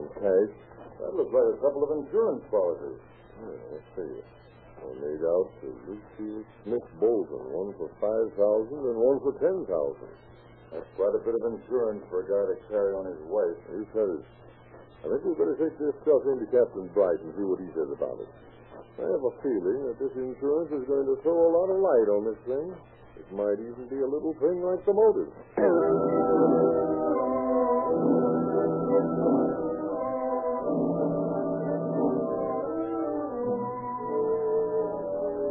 some 0.00 0.08
cash. 0.16 0.52
That 0.96 1.12
looks 1.12 1.28
like 1.36 1.44
a 1.44 1.60
couple 1.60 1.84
of 1.84 2.00
insurance 2.00 2.48
policies. 2.48 3.04
Yeah, 3.44 3.60
let's 3.68 3.90
see. 4.00 4.16
They're 4.16 4.96
made 4.96 5.24
out 5.28 5.48
to 5.60 5.66
Lucius 5.92 6.48
Smith 6.64 6.88
Bolton, 6.96 7.52
one 7.52 7.76
for 7.76 7.92
five 8.00 8.32
thousand 8.32 8.80
and 8.80 8.96
one 8.96 9.20
for 9.20 9.36
ten 9.44 9.68
thousand. 9.68 10.12
That's 10.72 10.88
quite 10.96 11.12
a 11.12 11.20
bit 11.20 11.36
of 11.36 11.52
insurance 11.52 12.00
for 12.08 12.24
a 12.24 12.26
guy 12.32 12.44
to 12.48 12.56
carry 12.72 12.96
on 12.96 13.12
his 13.12 13.20
wife. 13.28 13.60
That 13.68 14.08
is. 14.08 14.24
I 15.04 15.12
think 15.12 15.20
we'd 15.20 15.36
better 15.36 15.52
take 15.60 15.76
this 15.76 15.92
stuff 16.00 16.24
into 16.24 16.48
Captain 16.48 16.88
Bright 16.96 17.20
and 17.20 17.36
see 17.36 17.44
what 17.44 17.60
he 17.60 17.68
says 17.76 17.92
about 17.92 18.16
it. 18.24 18.30
I 18.96 19.04
have 19.04 19.20
a 19.20 19.34
feeling 19.44 19.84
that 19.84 20.00
this 20.00 20.16
insurance 20.16 20.72
is 20.72 20.88
going 20.88 21.04
to 21.04 21.20
throw 21.20 21.44
a 21.44 21.52
lot 21.52 21.68
of 21.68 21.76
light 21.76 22.08
on 22.08 22.24
this 22.24 22.40
thing. 22.48 22.72
It 23.20 23.28
might 23.36 23.60
even 23.60 23.84
be 23.92 24.00
a 24.00 24.08
little 24.08 24.32
thing 24.40 24.64
like 24.64 24.80
the 24.88 24.96
motive. 24.96 25.28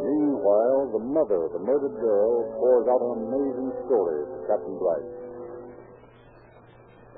Meanwhile, 0.02 0.98
the 0.98 1.04
mother 1.14 1.46
of 1.46 1.52
the 1.54 1.62
murdered 1.62 1.94
girl 2.02 2.42
pours 2.58 2.90
out 2.90 3.00
an 3.06 3.22
amazing 3.22 3.70
story 3.86 4.18
to 4.18 4.38
Captain 4.50 4.74
Bright. 4.82 5.23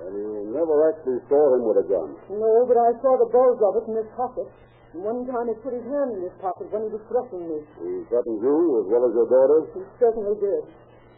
And 0.06 0.14
you 0.14 0.54
never 0.54 0.86
actually 0.94 1.18
saw 1.26 1.42
him 1.58 1.66
with 1.66 1.82
a 1.82 1.86
gun. 1.90 2.14
No, 2.30 2.62
but 2.62 2.78
I 2.78 2.94
saw 3.02 3.18
the 3.18 3.26
bulge 3.26 3.58
of 3.58 3.82
it 3.82 3.84
in 3.90 3.98
his 3.98 4.10
pocket. 4.14 4.46
And 4.94 5.02
one 5.02 5.26
time 5.26 5.50
he 5.50 5.54
put 5.66 5.74
his 5.74 5.82
hand 5.82 6.14
in 6.14 6.22
his 6.22 6.36
pocket 6.38 6.70
when 6.70 6.86
he 6.86 6.90
was 6.94 7.02
threatening 7.10 7.50
me. 7.50 7.58
He 7.82 8.06
threatened 8.06 8.38
you 8.38 8.56
as 8.80 8.86
well 8.86 9.02
as 9.02 9.12
your 9.18 9.26
daughter. 9.26 9.58
He 9.74 9.82
certainly 9.98 10.38
did. 10.38 10.62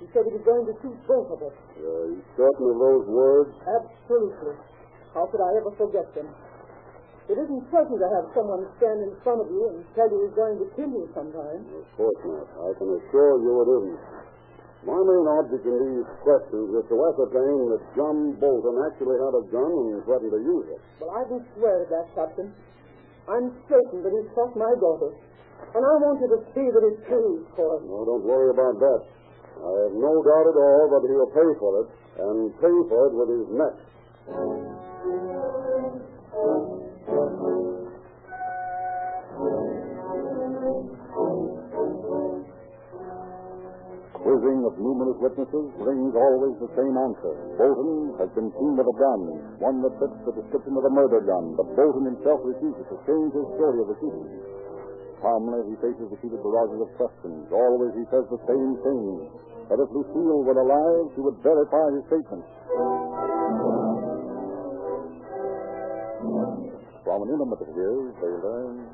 He 0.00 0.06
said 0.14 0.24
he 0.24 0.32
was 0.32 0.46
going 0.46 0.64
to 0.64 0.74
shoot 0.80 0.96
both 1.04 1.28
of 1.36 1.38
us. 1.42 1.56
Are 1.84 2.08
you 2.16 2.22
certain 2.38 2.66
of 2.70 2.78
those 2.80 3.06
words? 3.12 3.52
Absolutely. 3.60 4.56
How 5.12 5.28
could 5.28 5.42
I 5.42 5.50
ever 5.60 5.74
forget 5.76 6.08
them? 6.16 6.32
It 7.28 7.36
isn't 7.36 7.68
pleasant 7.68 8.00
to 8.00 8.08
have 8.08 8.32
someone 8.32 8.64
stand 8.80 9.04
in 9.04 9.12
front 9.20 9.44
of 9.44 9.52
you 9.52 9.68
and 9.68 9.84
tell 9.92 10.08
you 10.08 10.16
he's 10.24 10.32
going 10.32 10.56
to 10.64 10.66
kill 10.72 10.88
you 10.88 11.04
sometime. 11.12 11.60
Of 11.76 11.84
course 11.92 12.22
not. 12.24 12.48
I 12.56 12.72
can 12.80 12.88
assure 12.88 13.36
you 13.44 13.52
it 13.52 13.68
isn't. 13.68 14.00
My 14.86 14.94
main 14.94 15.26
object 15.42 15.66
in 15.66 15.74
these 15.74 16.08
questions 16.22 16.70
is 16.70 16.86
to 16.86 16.96
ascertain 17.10 17.56
that 17.74 17.82
John 17.98 18.38
Bolton 18.38 18.78
actually 18.86 19.18
had 19.18 19.34
a 19.34 19.44
gun 19.50 19.74
and 19.90 20.00
threatened 20.06 20.30
to 20.30 20.38
use 20.38 20.66
it. 20.70 20.80
Well, 21.02 21.12
I 21.18 21.26
can 21.26 21.42
swear 21.58 21.82
to 21.82 21.86
that, 21.90 22.06
Captain. 22.14 22.54
I'm 23.26 23.52
certain 23.66 24.06
that 24.06 24.12
he 24.14 24.22
shot 24.38 24.54
my 24.54 24.70
daughter. 24.78 25.10
And 25.74 25.82
I 25.82 25.94
want 25.98 26.22
you 26.22 26.30
to 26.30 26.40
see 26.54 26.66
that 26.70 26.82
it's 26.86 27.02
true, 27.10 27.42
for 27.58 27.76
us. 27.76 27.82
No, 27.90 28.06
don't 28.06 28.22
worry 28.22 28.54
about 28.54 28.78
that. 28.78 29.00
I 29.58 29.70
have 29.90 29.94
no 29.98 30.22
doubt 30.22 30.46
at 30.46 30.54
all 30.54 30.84
that 30.94 31.02
he'll 31.10 31.34
pay 31.34 31.50
for 31.58 31.72
it, 31.82 31.88
and 32.22 32.54
pay 32.62 32.76
for 32.86 33.00
it 33.10 33.12
with 33.18 33.28
his 33.34 33.46
neck. 33.58 33.76
Quizzing 44.38 44.62
of 44.70 44.78
numerous 44.78 45.18
witnesses 45.18 45.66
brings 45.82 46.14
always 46.14 46.54
the 46.62 46.70
same 46.78 46.94
answer. 46.94 47.34
Bolton 47.58 48.14
has 48.22 48.30
been 48.38 48.46
seen 48.54 48.78
with 48.78 48.86
a 48.86 48.94
gun, 48.94 49.20
one 49.58 49.82
that 49.82 49.98
fits 49.98 50.14
the 50.22 50.30
description 50.30 50.78
of 50.78 50.86
a 50.86 50.94
murder 50.94 51.26
gun, 51.26 51.58
but 51.58 51.66
Bolton 51.74 52.06
himself 52.06 52.38
refuses 52.46 52.86
to 52.86 53.02
change 53.02 53.34
his 53.34 53.48
story 53.58 53.82
of 53.82 53.90
the 53.90 53.98
shooting. 53.98 54.30
Calmly, 55.18 55.58
he 55.66 55.74
faces 55.82 56.06
repeated 56.06 56.38
barrages 56.38 56.86
of 56.86 56.90
questions. 56.94 57.50
Always 57.50 57.98
he 57.98 58.06
says 58.14 58.30
the 58.30 58.38
same 58.46 58.78
thing, 58.86 59.26
that 59.74 59.82
if 59.82 59.90
Lucille 59.90 60.46
were 60.46 60.54
alive, 60.54 61.10
she 61.18 61.20
would 61.26 61.42
verify 61.42 61.98
his 61.98 62.06
statement. 62.06 62.46
From 67.02 67.26
an 67.26 67.28
intimate 67.34 67.58
of 67.58 67.70
his, 67.74 68.06
they 68.22 68.34
learn 68.38 68.86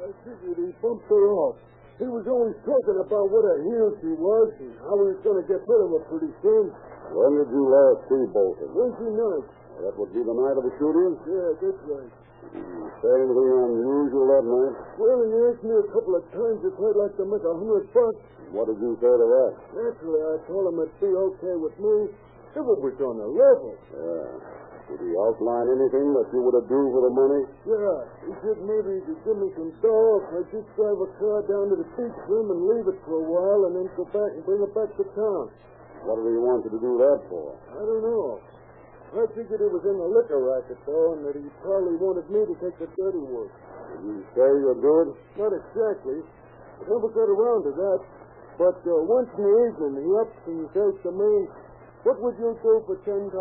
I 0.00 0.08
figured 0.24 0.56
he 0.56 0.72
bumped 0.80 1.04
her 1.12 1.24
off. 1.36 1.60
He 1.96 2.04
was 2.04 2.28
always 2.28 2.52
talking 2.60 2.98
about 3.00 3.24
what 3.32 3.44
a 3.48 3.56
heel 3.64 3.88
she 4.04 4.12
was 4.20 4.48
and 4.60 4.76
how 4.84 5.00
he 5.00 5.16
was 5.16 5.20
going 5.24 5.40
to 5.40 5.46
get 5.48 5.64
rid 5.64 5.80
of 5.80 5.88
her 5.96 6.02
pretty 6.12 6.32
soon. 6.44 6.68
When 7.08 7.32
did 7.40 7.48
you 7.48 7.64
last 7.64 8.04
see 8.12 8.24
Bolton? 8.36 8.68
Wednesday 8.76 9.12
night. 9.16 9.46
That 9.80 9.92
would 9.96 10.12
be 10.12 10.20
the 10.20 10.36
night 10.36 10.56
of 10.60 10.64
the 10.68 10.72
shooting? 10.76 11.16
Yeah, 11.24 11.48
that's 11.56 11.82
right. 11.88 12.12
Hmm, 12.52 12.52
did 12.52 12.68
you 12.68 12.84
say 13.00 13.12
anything 13.16 13.48
unusual 13.48 14.24
that 14.28 14.44
night? 14.44 14.74
Well, 15.00 15.18
he 15.24 15.30
asked 15.48 15.64
me 15.64 15.72
a 15.72 15.88
couple 15.92 16.14
of 16.20 16.24
times 16.36 16.60
if 16.68 16.74
I'd 16.76 16.96
like 17.00 17.14
to 17.16 17.24
make 17.24 17.44
a 17.44 17.54
hundred 17.56 17.88
bucks. 17.96 18.20
What 18.52 18.68
did 18.68 18.78
you 18.80 18.92
say 19.00 19.12
to 19.12 19.26
that? 19.32 19.52
Naturally, 19.76 20.20
I 20.20 20.34
told 20.48 20.64
him 20.68 20.76
it'd 20.84 21.00
be 21.00 21.12
okay 21.12 21.54
with 21.56 21.76
me 21.80 21.96
if 22.56 22.64
it 22.64 22.78
was 22.80 22.96
on 23.04 23.14
the 23.20 23.28
level. 23.28 23.72
Yeah. 23.92 24.65
Did 24.86 25.02
he 25.02 25.10
outline 25.18 25.66
anything 25.66 26.14
that 26.14 26.30
you 26.30 26.46
would 26.46 26.54
have 26.54 26.70
do 26.70 26.82
for 26.94 27.02
the 27.02 27.10
money? 27.10 27.42
Yeah. 27.66 27.98
He 28.22 28.32
said 28.38 28.56
maybe 28.62 29.02
he 29.02 29.02
could 29.02 29.20
give 29.26 29.38
me 29.42 29.50
some 29.58 29.74
dough 29.82 30.22
if 30.22 30.26
I 30.30 30.40
just 30.54 30.68
drive 30.78 30.94
a 31.02 31.10
car 31.18 31.42
down 31.50 31.74
to 31.74 31.76
the 31.82 31.88
beach 31.98 32.18
room 32.30 32.54
and 32.54 32.60
leave 32.70 32.86
it 32.86 32.98
for 33.02 33.18
a 33.18 33.26
while 33.26 33.66
and 33.66 33.82
then 33.82 33.90
go 33.98 34.06
back 34.14 34.30
and 34.30 34.46
bring 34.46 34.62
it 34.62 34.70
back 34.78 34.94
to 34.94 35.04
town. 35.18 35.50
What 36.06 36.22
did 36.22 36.30
he 36.30 36.38
want 36.38 36.62
you 36.62 36.70
to 36.70 36.78
do 36.78 36.92
that 37.02 37.18
for? 37.26 37.58
I 37.74 37.82
don't 37.82 38.04
know. 38.06 38.38
I 39.10 39.26
figured 39.34 39.58
it 39.58 39.70
was 39.74 39.82
in 39.86 39.96
the 39.98 40.06
liquor 40.06 40.38
racket, 40.38 40.78
though, 40.86 41.18
and 41.18 41.26
that 41.26 41.34
he 41.34 41.46
probably 41.66 41.98
wanted 41.98 42.26
me 42.30 42.46
to 42.46 42.54
take 42.62 42.76
the 42.78 42.86
dirty 42.94 43.22
work. 43.26 43.50
Did 43.90 44.02
you 44.06 44.22
say 44.38 44.46
you're 44.60 44.78
good? 44.78 45.18
Not 45.34 45.50
exactly. 45.50 46.22
I 46.22 46.82
never 46.86 47.10
got 47.10 47.26
around 47.26 47.66
to 47.66 47.72
that. 47.74 48.00
But 48.58 48.78
uh, 48.86 49.02
once 49.02 49.30
in 49.34 49.42
the 49.42 49.54
evening, 49.66 49.94
he 49.98 50.10
ups 50.14 50.38
and 50.46 50.68
says 50.74 50.94
to 51.06 51.10
me, 51.10 51.32
what 52.06 52.22
would 52.22 52.38
you 52.38 52.54
do 52.62 52.72
for 52.86 52.96
$10,000? 53.02 53.34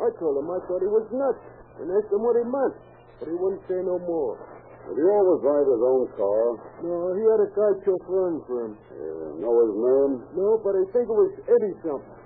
I 0.00 0.08
told 0.16 0.40
him 0.40 0.48
I 0.48 0.58
thought 0.64 0.80
he 0.80 0.88
was 0.88 1.04
nuts 1.12 1.44
and 1.76 1.92
asked 1.92 2.08
him 2.08 2.24
what 2.24 2.36
he 2.40 2.44
meant, 2.48 2.76
but 3.20 3.28
he 3.28 3.36
wouldn't 3.36 3.60
say 3.68 3.78
no 3.84 4.00
more. 4.08 4.40
Did 4.88 4.96
he 4.96 5.04
always 5.04 5.44
drive 5.44 5.68
his 5.68 5.82
own 5.84 6.04
car? 6.16 6.44
No, 6.80 7.12
he 7.12 7.22
had 7.28 7.40
a 7.44 7.50
guy 7.52 7.70
chauffeuring 7.84 8.40
for 8.48 8.58
him. 8.64 8.72
You 8.96 9.44
know 9.44 9.54
his 9.60 9.74
name? 9.76 10.12
No, 10.40 10.56
but 10.64 10.72
I 10.72 10.82
think 10.88 11.04
it 11.04 11.12
was 11.12 11.32
Eddie 11.44 11.76
something. 11.84 12.16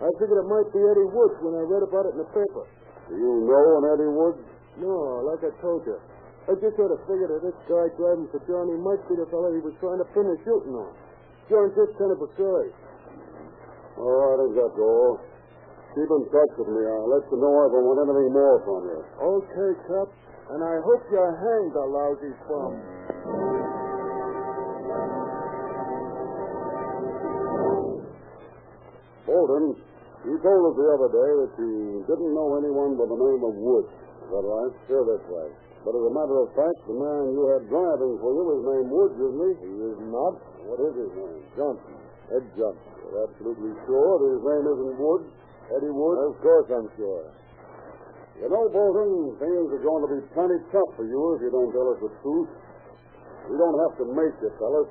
I 0.00 0.08
figured 0.16 0.40
it 0.40 0.48
might 0.48 0.68
be 0.72 0.80
Eddie 0.80 1.10
Woods 1.12 1.36
when 1.44 1.52
I 1.58 1.62
read 1.68 1.84
about 1.84 2.08
it 2.08 2.16
in 2.16 2.20
the 2.24 2.30
paper. 2.32 2.64
Do 3.10 3.14
you 3.14 3.32
know 3.44 3.66
an 3.76 3.84
Eddie 3.92 4.08
Woods? 4.08 4.40
No, 4.80 5.26
like 5.28 5.44
I 5.44 5.52
told 5.60 5.84
you. 5.84 6.00
I 6.48 6.56
just 6.56 6.80
sort 6.80 6.96
of 6.96 7.04
figured 7.04 7.28
that 7.28 7.44
this 7.44 7.58
guy 7.68 7.92
driving 8.00 8.24
for 8.32 8.40
Johnny 8.48 8.72
might 8.80 9.04
be 9.04 9.20
the 9.20 9.28
fellow 9.28 9.52
he 9.52 9.60
was 9.60 9.76
trying 9.84 10.00
to 10.00 10.08
finish 10.16 10.40
shooting 10.48 10.72
on. 10.80 10.96
John's 11.52 11.76
just 11.76 11.92
kind 12.00 12.08
of 12.08 12.24
a 12.24 12.30
guy. 12.40 12.64
All 14.00 14.16
right, 14.16 14.48
is 14.48 14.54
that 14.56 14.72
all? 14.80 15.20
Keep 15.96 16.10
in 16.10 16.22
touch 16.28 16.52
with 16.60 16.68
me. 16.68 16.82
I'll 16.84 17.08
let 17.08 17.24
you 17.32 17.38
know 17.40 17.54
if 17.64 17.72
I 17.72 17.80
want 17.80 17.98
anything 18.04 18.30
more 18.32 18.56
from 18.62 18.82
you. 18.92 19.00
Okay, 19.18 19.70
Cup. 19.88 20.08
And 20.48 20.64
I 20.64 20.80
hope 20.80 21.02
you're 21.12 21.34
hanged, 21.36 21.74
a 21.76 21.84
lousy 21.84 22.32
bum. 22.48 22.72
Bolton, 29.28 29.76
you 30.24 30.34
told 30.40 30.62
us 30.72 30.74
the 30.80 30.88
other 30.88 31.10
day 31.12 31.30
that 31.44 31.52
you 31.60 32.00
didn't 32.08 32.32
know 32.32 32.56
anyone 32.56 32.96
by 32.96 33.04
the 33.04 33.18
name 33.20 33.42
of 33.44 33.54
Woods. 33.60 33.92
Is 34.24 34.28
that 34.32 34.44
right? 34.44 34.72
Sure, 34.88 35.04
that's 35.04 35.28
right. 35.28 35.52
But 35.84 35.92
as 35.92 36.04
a 36.04 36.12
matter 36.16 36.36
of 36.42 36.48
fact, 36.56 36.80
the 36.88 36.96
man 36.96 37.36
you 37.36 37.44
had 37.52 37.68
driving 37.68 38.16
for 38.20 38.30
you 38.32 38.44
was 38.44 38.60
named 38.72 38.88
Woods, 38.88 39.16
isn't 39.20 39.40
he? 39.40 39.52
He 39.68 39.72
is 39.84 40.00
not. 40.08 40.34
What 40.64 40.80
is 40.80 40.94
his 40.96 41.12
name? 41.12 41.44
Johnson. 41.56 41.96
Ed 42.32 42.44
Johnson. 42.56 42.92
You're 43.04 43.24
absolutely 43.28 43.72
sure 43.84 44.12
that 44.16 44.28
his 44.32 44.44
name 44.48 44.64
isn't 44.64 44.96
Woods? 44.96 45.28
Eddie 45.68 45.92
Woods? 45.92 46.20
Of 46.32 46.34
course 46.40 46.68
I'm 46.72 46.88
sure. 46.96 47.24
You 48.38 48.46
know, 48.46 48.70
Bolton, 48.70 49.34
things 49.42 49.66
are 49.74 49.82
going 49.82 50.02
to 50.06 50.10
be 50.14 50.20
plenty 50.30 50.58
tough 50.70 50.90
for 50.94 51.02
you 51.02 51.20
if 51.34 51.42
you 51.42 51.50
don't 51.50 51.74
tell 51.74 51.90
us 51.90 51.98
the 51.98 52.12
truth. 52.22 52.50
We 53.50 53.58
don't 53.58 53.78
have 53.82 53.94
to 53.98 54.06
make 54.14 54.34
you 54.38 54.50
tell 54.62 54.74
us. 54.84 54.88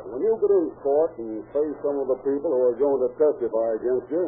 But 0.00 0.04
when 0.08 0.20
you 0.24 0.32
get 0.40 0.50
in 0.50 0.66
court 0.80 1.12
and 1.20 1.44
face 1.52 1.76
some 1.84 2.00
of 2.00 2.08
the 2.08 2.18
people 2.24 2.48
who 2.48 2.62
are 2.72 2.78
going 2.80 3.00
to 3.04 3.10
testify 3.20 3.68
against 3.76 4.08
you, 4.08 4.24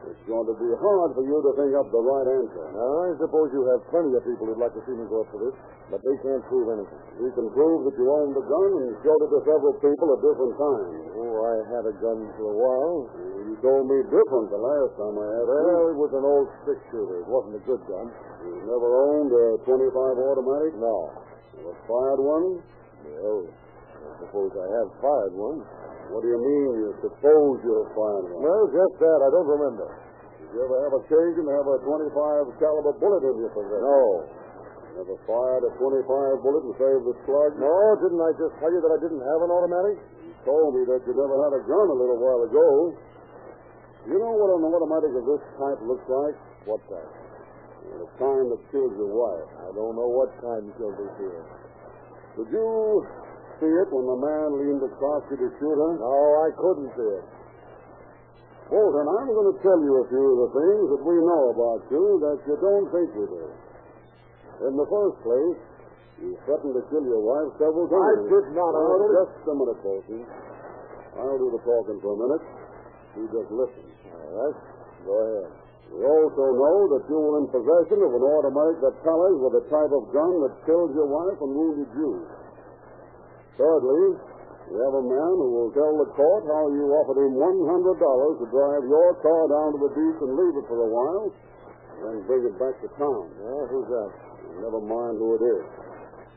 it's 0.00 0.24
going 0.28 0.48
to 0.48 0.56
be 0.56 0.70
hard 0.80 1.12
for 1.12 1.24
you 1.24 1.36
to 1.40 1.50
think 1.56 1.72
up 1.76 1.88
the 1.88 2.00
right 2.04 2.28
answer. 2.40 2.64
Now, 2.72 2.92
I 3.04 3.16
suppose 3.20 3.52
you 3.52 3.64
have 3.68 3.80
plenty 3.92 4.12
of 4.16 4.24
people 4.24 4.48
who'd 4.48 4.60
like 4.60 4.72
to 4.76 4.82
see 4.88 4.96
me 4.96 5.04
go 5.08 5.24
up 5.24 5.28
for 5.32 5.40
this, 5.44 5.56
but 5.92 6.00
they 6.04 6.16
can't 6.24 6.44
prove 6.48 6.72
anything. 6.72 7.00
We 7.20 7.28
can 7.36 7.48
prove 7.52 7.84
that 7.88 7.96
you 7.96 8.06
owned 8.08 8.32
the 8.36 8.44
gun 8.44 8.70
and 8.80 8.92
showed 9.04 9.20
it 9.24 9.30
to 9.32 9.40
several 9.44 9.76
people 9.80 10.08
at 10.16 10.20
different 10.24 10.54
times. 10.56 11.04
Oh, 11.16 11.34
I 11.48 11.54
had 11.68 11.84
a 11.84 11.94
gun 12.00 12.18
for 12.36 12.44
a 12.48 12.56
while. 12.56 13.00
Mm. 13.12 13.39
You 13.60 13.68
told 13.68 13.92
me 13.92 14.00
different 14.08 14.48
the 14.48 14.56
last 14.56 14.96
time 14.96 15.20
I 15.20 15.26
asked 15.36 15.52
you. 15.52 15.60
Well, 15.68 15.92
it 15.92 15.98
was 16.00 16.12
an 16.16 16.24
old 16.24 16.48
six 16.64 16.80
shooter. 16.88 17.20
It 17.20 17.28
wasn't 17.28 17.60
a 17.60 17.62
good 17.68 17.84
gun. 17.84 18.08
You 18.40 18.56
never 18.64 18.88
owned 18.88 19.28
a 19.28 19.60
25 19.68 20.16
automatic? 20.16 20.80
No. 20.80 21.12
Never 21.60 21.76
fired 21.84 22.24
one? 22.24 22.64
Well, 23.04 23.52
I 23.52 24.12
suppose 24.16 24.56
I 24.56 24.64
have 24.64 24.88
fired 25.04 25.36
one. 25.36 25.60
What 26.08 26.24
do 26.24 26.32
you 26.32 26.40
mean 26.40 26.88
you 26.88 26.90
suppose 27.04 27.60
you 27.60 27.84
have 27.84 27.92
fired 27.92 28.32
one? 28.32 28.40
Well, 28.48 28.64
just 28.72 28.96
that. 28.96 29.18
I 29.20 29.28
don't 29.28 29.50
remember. 29.52 29.92
Did 30.40 30.56
you 30.56 30.60
ever 30.64 30.76
have 30.80 30.96
occasion 30.96 31.44
to 31.44 31.52
have 31.52 31.68
a 31.68 31.84
25 31.84 32.56
caliber 32.64 32.96
bullet 32.96 33.28
in 33.28 33.44
your 33.44 33.52
possession? 33.52 33.84
No. 33.84 34.24
Never 35.04 35.20
fired 35.28 35.68
a 35.68 35.70
25 35.76 36.40
bullet 36.40 36.64
and 36.64 36.76
saved 36.80 37.04
the 37.04 37.12
slug? 37.28 37.60
No, 37.60 37.76
didn't 38.00 38.24
I 38.24 38.32
just 38.40 38.56
tell 38.56 38.72
you 38.72 38.80
that 38.80 38.92
I 38.96 38.98
didn't 39.04 39.20
have 39.20 39.40
an 39.44 39.52
automatic? 39.52 40.00
You 40.24 40.32
told 40.48 40.80
me 40.80 40.88
that 40.88 41.04
you 41.04 41.12
never 41.12 41.36
had 41.44 41.60
a 41.60 41.62
gun 41.68 41.86
a 41.92 41.96
little 42.00 42.16
while 42.16 42.40
ago. 42.48 42.96
You 44.08 44.16
know 44.16 44.32
what 44.32 44.48
an 44.56 44.64
automatic 44.64 45.12
of 45.12 45.24
this 45.28 45.44
type 45.60 45.80
looks 45.84 46.06
like? 46.08 46.36
What 46.64 46.80
type? 46.88 47.12
The 47.80 48.08
kind 48.16 48.46
that 48.48 48.60
killed 48.72 48.96
your 48.96 49.12
wife. 49.12 49.48
I 49.66 49.70
don't 49.76 49.96
know 49.96 50.08
what 50.08 50.32
kind 50.40 50.68
killed 50.80 50.96
her 50.96 51.10
here. 51.20 51.44
Did 52.36 52.48
you 52.54 52.68
see 53.60 53.72
it 53.72 53.88
when 53.92 54.06
the 54.08 54.18
man 54.20 54.48
leaned 54.56 54.84
across 54.84 55.24
you 55.28 55.36
to 55.36 55.48
shoot 55.60 55.76
her? 55.76 55.92
No, 56.00 56.16
I 56.44 56.48
couldn't 56.56 56.90
see 56.96 57.10
it. 57.20 57.26
Bolton, 58.70 59.02
I'm 59.02 59.28
going 59.34 59.50
to 59.50 59.58
tell 59.66 59.80
you 59.82 59.92
a 59.98 60.06
few 60.06 60.26
of 60.30 60.38
the 60.46 60.50
things 60.54 60.84
that 60.94 61.02
we 61.02 61.16
know 61.26 61.42
about 61.50 61.80
you 61.90 62.04
that 62.22 62.38
you 62.46 62.54
don't 62.54 62.86
think 62.94 63.08
we 63.18 63.26
do. 63.26 63.46
In 64.70 64.78
the 64.78 64.86
first 64.86 65.16
place, 65.26 65.60
you 66.22 66.38
threatened 66.46 66.78
to 66.78 66.84
kill 66.92 67.02
your 67.02 67.18
wife 67.18 67.50
several 67.58 67.90
times. 67.90 68.28
I 68.28 68.30
did 68.30 68.46
not. 68.54 68.70
Now, 68.70 69.26
just 69.26 69.42
a 69.48 69.54
minute, 69.58 69.80
Bolton. 69.82 70.22
I'll 71.18 71.40
do 71.40 71.50
the 71.50 71.58
talking 71.66 71.98
for 71.98 72.14
a 72.14 72.18
minute. 72.22 72.59
You 73.16 73.26
just 73.30 73.50
listen. 73.50 73.84
All 74.10 74.32
right. 74.38 74.56
Go 75.02 75.12
ahead. 75.18 75.50
We 75.90 76.06
also 76.06 76.44
know 76.54 76.76
that 76.94 77.02
you 77.10 77.18
were 77.18 77.42
in 77.42 77.46
possession 77.50 77.98
of 77.98 78.12
an 78.14 78.22
automatic 78.22 78.78
that 78.78 78.94
tallies 79.02 79.42
with 79.42 79.54
the 79.58 79.64
type 79.66 79.90
of 79.90 80.06
gun 80.14 80.38
that 80.46 80.54
killed 80.62 80.94
your 80.94 81.10
wife 81.10 81.38
and 81.42 81.50
wounded 81.50 81.90
you. 81.98 82.30
Thirdly, 83.58 84.14
we 84.70 84.78
have 84.78 84.94
a 84.94 85.02
man 85.02 85.34
who 85.34 85.48
will 85.50 85.72
tell 85.74 85.90
the 85.98 86.06
court 86.14 86.46
how 86.46 86.70
you 86.70 86.94
offered 86.94 87.18
him 87.18 87.34
$100 87.34 88.38
to 88.38 88.46
drive 88.54 88.82
your 88.86 89.10
car 89.18 89.42
down 89.50 89.74
to 89.74 89.78
the 89.82 89.90
beach 89.90 90.18
and 90.22 90.30
leave 90.38 90.54
it 90.62 90.66
for 90.70 90.78
a 90.78 90.90
while, 90.94 91.26
then 92.06 92.22
bring 92.30 92.46
it 92.46 92.54
back 92.54 92.78
to 92.78 92.88
town. 92.94 93.26
Yeah, 93.34 93.62
who's 93.66 93.90
that? 93.90 94.10
Never 94.62 94.78
mind 94.78 95.18
who 95.18 95.34
it 95.34 95.42
is. 95.42 95.64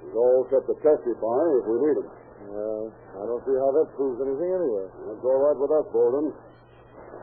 He's 0.02 0.18
all 0.18 0.50
set 0.50 0.66
to 0.66 0.76
testify 0.82 1.42
if 1.62 1.66
we 1.70 1.78
need 1.78 1.98
him. 2.02 2.10
Well, 2.50 2.90
I 2.90 3.24
don't 3.30 3.44
see 3.46 3.54
how 3.54 3.70
that 3.70 3.88
proves 3.94 4.18
anything 4.18 4.50
anyway. 4.50 4.90
That's 5.14 5.24
all 5.24 5.40
right 5.46 5.58
with 5.62 5.72
us, 5.78 5.86
Bolton. 5.94 6.34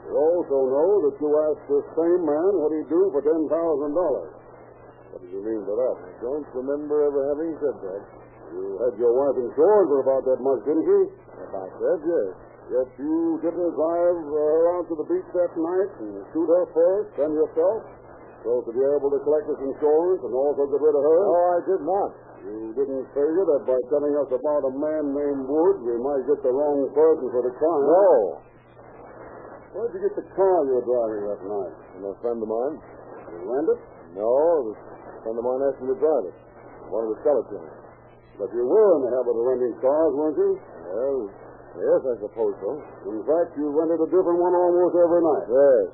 We 0.07 0.13
also 0.17 0.57
know 0.71 0.91
that 1.07 1.15
you 1.21 1.29
asked 1.51 1.67
this 1.69 1.87
same 1.95 2.23
man 2.25 2.51
what 2.57 2.71
he'd 2.73 2.91
do 2.91 3.03
for 3.13 3.21
$10,000. 3.21 3.51
What 3.51 5.21
did 5.23 5.31
you 5.35 5.43
mean 5.43 5.63
by 5.67 5.75
that? 5.75 5.97
I 6.01 6.13
don't 6.23 6.49
remember 6.55 6.97
ever 7.07 7.21
having 7.35 7.53
said 7.61 7.77
that. 7.83 8.03
You 8.51 8.83
had 8.83 8.95
your 8.99 9.15
wife 9.15 9.39
insured 9.39 9.87
for 9.87 10.01
about 10.03 10.23
that 10.27 10.41
much, 10.43 10.61
didn't 10.67 10.87
you? 10.87 11.11
About 11.39 11.71
that, 11.71 11.99
yes. 12.03 12.31
Yet 12.71 12.89
you 13.03 13.39
didn't 13.43 13.75
drive 13.75 14.19
her 14.31 14.55
out 14.79 14.87
to 14.91 14.95
the 14.95 15.07
beach 15.11 15.27
that 15.35 15.51
night 15.59 15.91
and 16.03 16.23
shoot 16.31 16.47
her 16.47 16.67
first, 16.71 17.09
then 17.19 17.35
yourself, 17.35 17.83
so 18.47 18.63
to 18.63 18.71
be 18.71 18.83
able 18.83 19.11
to 19.11 19.19
collect 19.27 19.47
this 19.51 19.59
insurance 19.59 20.23
and 20.23 20.33
also 20.35 20.71
get 20.71 20.79
rid 20.79 20.95
of 20.95 21.03
her? 21.03 21.19
No, 21.27 21.43
I 21.51 21.59
did 21.67 21.83
not. 21.83 22.11
You 22.41 22.73
didn't 22.79 23.05
figure 23.13 23.45
that 23.53 23.63
by 23.67 23.79
telling 23.91 24.15
us 24.17 24.31
about 24.33 24.63
a 24.65 24.73
man 24.73 25.13
named 25.13 25.45
Wood, 25.45 25.83
we 25.83 25.99
might 25.99 26.25
get 26.25 26.41
the 26.47 26.55
wrong 26.55 26.89
person 26.95 27.27
for 27.35 27.43
the 27.43 27.53
crime? 27.59 27.85
No. 27.85 28.41
Where'd 29.71 29.95
you 29.95 30.01
get 30.03 30.15
the 30.19 30.27
car 30.35 30.67
you 30.67 30.75
were 30.83 30.87
driving 30.87 31.23
that 31.31 31.41
night? 31.47 31.75
From 31.95 32.03
a 32.11 32.15
friend 32.19 32.39
of 32.43 32.49
mine. 32.51 32.75
You 33.31 33.39
rent 33.47 33.69
it? 33.71 33.81
No, 34.19 34.27
it 34.27 34.63
was 34.75 34.79
a 34.79 35.19
friend 35.23 35.37
of 35.39 35.45
mine 35.47 35.61
asked 35.71 35.79
me 35.79 35.89
to 35.95 35.99
drive 36.03 36.25
it. 36.27 36.37
Wanted 36.91 37.15
to 37.15 37.19
sell 37.23 37.39
it 37.39 37.47
to 37.55 37.57
him. 37.63 37.71
But 38.43 38.49
you 38.51 38.67
were 38.67 38.91
in 38.99 39.01
the 39.07 39.13
habit 39.15 39.31
of 39.37 39.45
renting 39.47 39.77
cars, 39.79 40.13
weren't 40.19 40.39
you? 40.43 40.51
Well, 40.91 41.19
yes, 41.79 42.01
I 42.03 42.15
suppose 42.19 42.55
so. 42.59 42.71
In 43.15 43.23
fact, 43.23 43.55
you 43.55 43.71
rented 43.71 44.03
a 44.03 44.09
different 44.11 44.43
one 44.43 44.55
almost 44.59 44.95
every 44.99 45.23
night. 45.23 45.47
Yes. 45.47 45.87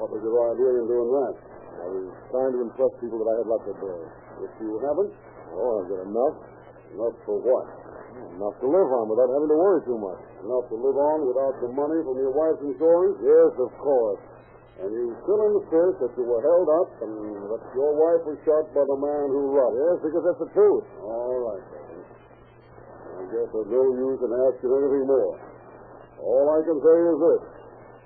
What 0.00 0.08
was 0.14 0.22
your 0.24 0.38
idea 0.54 0.70
in 0.80 0.86
doing 0.88 1.10
that? 1.12 1.34
I 1.78 1.86
was 1.92 2.08
trying 2.32 2.52
to 2.56 2.60
impress 2.64 2.92
people 3.04 3.20
that 3.20 3.28
I 3.28 3.34
had 3.42 3.46
lots 3.52 3.66
of 3.68 3.76
bills. 3.84 4.08
If 4.48 4.52
you 4.64 4.80
haven't, 4.80 5.12
Oh, 5.58 5.80
I've 5.82 5.88
got 5.90 6.02
enough. 6.08 6.36
enough 6.94 7.16
for 7.26 7.36
what? 7.40 7.66
Enough 8.36 8.56
to 8.62 8.66
live 8.68 8.88
on 8.96 9.04
without 9.10 9.28
having 9.32 9.48
to 9.50 9.58
worry 9.58 9.80
too 9.84 9.98
much. 9.98 10.22
Enough 10.38 10.70
to 10.70 10.76
live 10.78 10.94
on 10.94 11.18
without 11.26 11.54
the 11.58 11.70
money 11.74 11.98
from 12.06 12.14
your 12.22 12.30
wife's 12.30 12.62
insurance? 12.62 13.18
Yes, 13.18 13.50
of 13.58 13.70
course. 13.82 14.22
And 14.78 14.94
you 14.94 15.10
still 15.26 15.42
insist 15.58 15.98
that 15.98 16.12
you 16.14 16.22
were 16.22 16.38
held 16.38 16.68
up 16.70 16.88
and 17.02 17.10
that 17.50 17.62
your 17.74 17.92
wife 17.98 18.22
was 18.22 18.38
shot 18.46 18.70
by 18.70 18.86
the 18.86 18.98
man 19.02 19.24
who 19.34 19.50
robbed 19.50 19.74
her? 19.74 19.82
Yes, 19.82 19.98
because 20.06 20.22
that's 20.22 20.42
the 20.46 20.52
truth. 20.54 20.86
All 21.02 21.38
right, 21.50 21.64
then. 21.74 21.98
I 23.18 23.22
guess 23.26 23.50
there's 23.50 23.72
no 23.74 23.82
use 23.98 24.20
in 24.22 24.30
asking 24.30 24.70
anything 24.70 25.04
more. 25.10 25.34
All 26.22 26.46
I 26.54 26.60
can 26.62 26.78
say 26.78 26.96
is 27.02 27.18
this. 27.18 27.42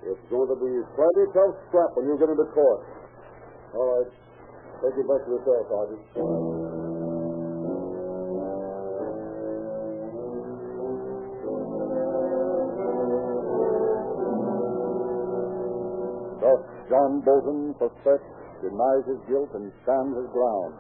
It's 0.03 0.25
going 0.33 0.49
to 0.49 0.57
be 0.57 0.73
plenty 0.97 1.25
tough 1.37 1.53
scrap 1.69 1.93
when 2.01 2.09
you 2.09 2.17
get 2.17 2.33
into 2.33 2.49
court. 2.57 2.81
All 3.77 3.89
right. 4.01 4.11
Take 4.81 4.97
you 4.97 5.05
back 5.05 5.23
to 5.29 5.37
cell, 5.45 5.63
Sergeant. 5.69 6.62
John 17.13 17.21
Bolton 17.29 17.77
suspects, 17.77 18.25
denies 18.65 19.05
his 19.05 19.21
guilt, 19.29 19.53
and 19.53 19.69
stands 19.85 20.17
his 20.17 20.33
ground, 20.33 20.73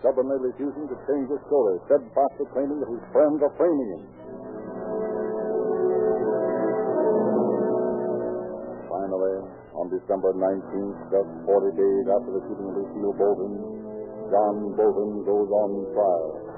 stubbornly 0.00 0.48
refusing 0.48 0.88
to 0.88 0.96
change 1.04 1.28
his 1.28 1.36
story, 1.52 1.76
steadfastly 1.84 2.48
claiming 2.56 2.80
that 2.80 2.88
his 2.88 3.04
friends 3.12 3.44
are 3.44 3.52
framing 3.60 3.84
him. 3.92 4.02
Finally, 8.88 9.36
on 9.76 9.92
December 9.92 10.32
19th, 10.40 10.96
just 11.12 11.30
40 11.44 11.76
days 11.76 12.04
after 12.08 12.30
the 12.32 12.42
shooting 12.48 12.72
of 12.72 12.76
Lucille 12.80 13.12
Bolton, 13.20 13.52
John 14.32 14.56
Bolton 14.80 15.28
goes 15.28 15.50
on 15.52 15.70
trial. 15.92 16.55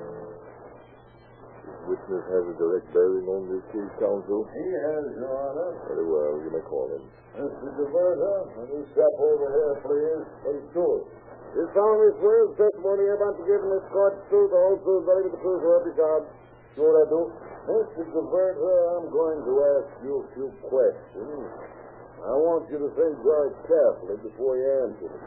Witness 1.88 2.24
has 2.28 2.44
a 2.52 2.54
direct 2.60 2.88
bearing 2.92 3.24
on 3.24 3.48
this 3.48 3.64
case, 3.72 3.92
counsel. 3.96 4.44
He 4.52 4.66
has, 4.76 5.04
Your 5.16 5.32
Honor. 5.32 5.70
Very 5.88 6.04
well. 6.04 6.36
You 6.44 6.52
may 6.52 6.60
call 6.68 6.84
him. 6.92 7.00
Mr. 7.40 7.68
DeVerta, 7.80 8.32
will 8.60 8.68
you 8.76 8.84
step 8.92 9.14
over 9.16 9.46
here, 9.48 9.72
please? 9.80 10.24
Please 10.44 10.66
do 10.76 10.84
it. 11.00 11.04
You 11.56 11.64
solemnly 11.72 12.12
swear 12.20 12.44
the 12.52 12.56
testimony 12.60 13.08
you're 13.08 13.16
about 13.16 13.40
to 13.40 13.44
give 13.48 13.60
in 13.64 13.70
this 13.72 13.88
court 13.88 14.20
is 14.20 14.24
true, 14.28 14.46
the 14.52 14.60
whole 14.68 14.78
truth, 14.84 15.04
nothing 15.08 15.32
but 15.32 15.32
the 15.32 15.40
truth, 15.40 15.60
so 15.64 15.68
help 15.72 15.84
you 15.88 15.96
God. 15.96 16.22
You 16.76 16.84
know 16.84 16.88
what 16.92 17.00
I 17.00 17.06
do? 17.08 17.20
Mr. 17.72 18.02
DeVerta, 18.04 18.72
I'm 19.00 19.08
going 19.08 19.40
to 19.48 19.54
ask 19.80 19.88
you 20.04 20.12
a 20.20 20.26
few 20.36 20.48
questions. 20.68 21.40
I 22.20 22.34
want 22.36 22.68
you 22.68 22.78
to 22.84 22.90
think 22.98 23.14
very 23.24 23.52
carefully 23.64 24.18
before 24.28 24.60
you 24.60 24.66
answer 24.84 25.08
them. 25.08 25.24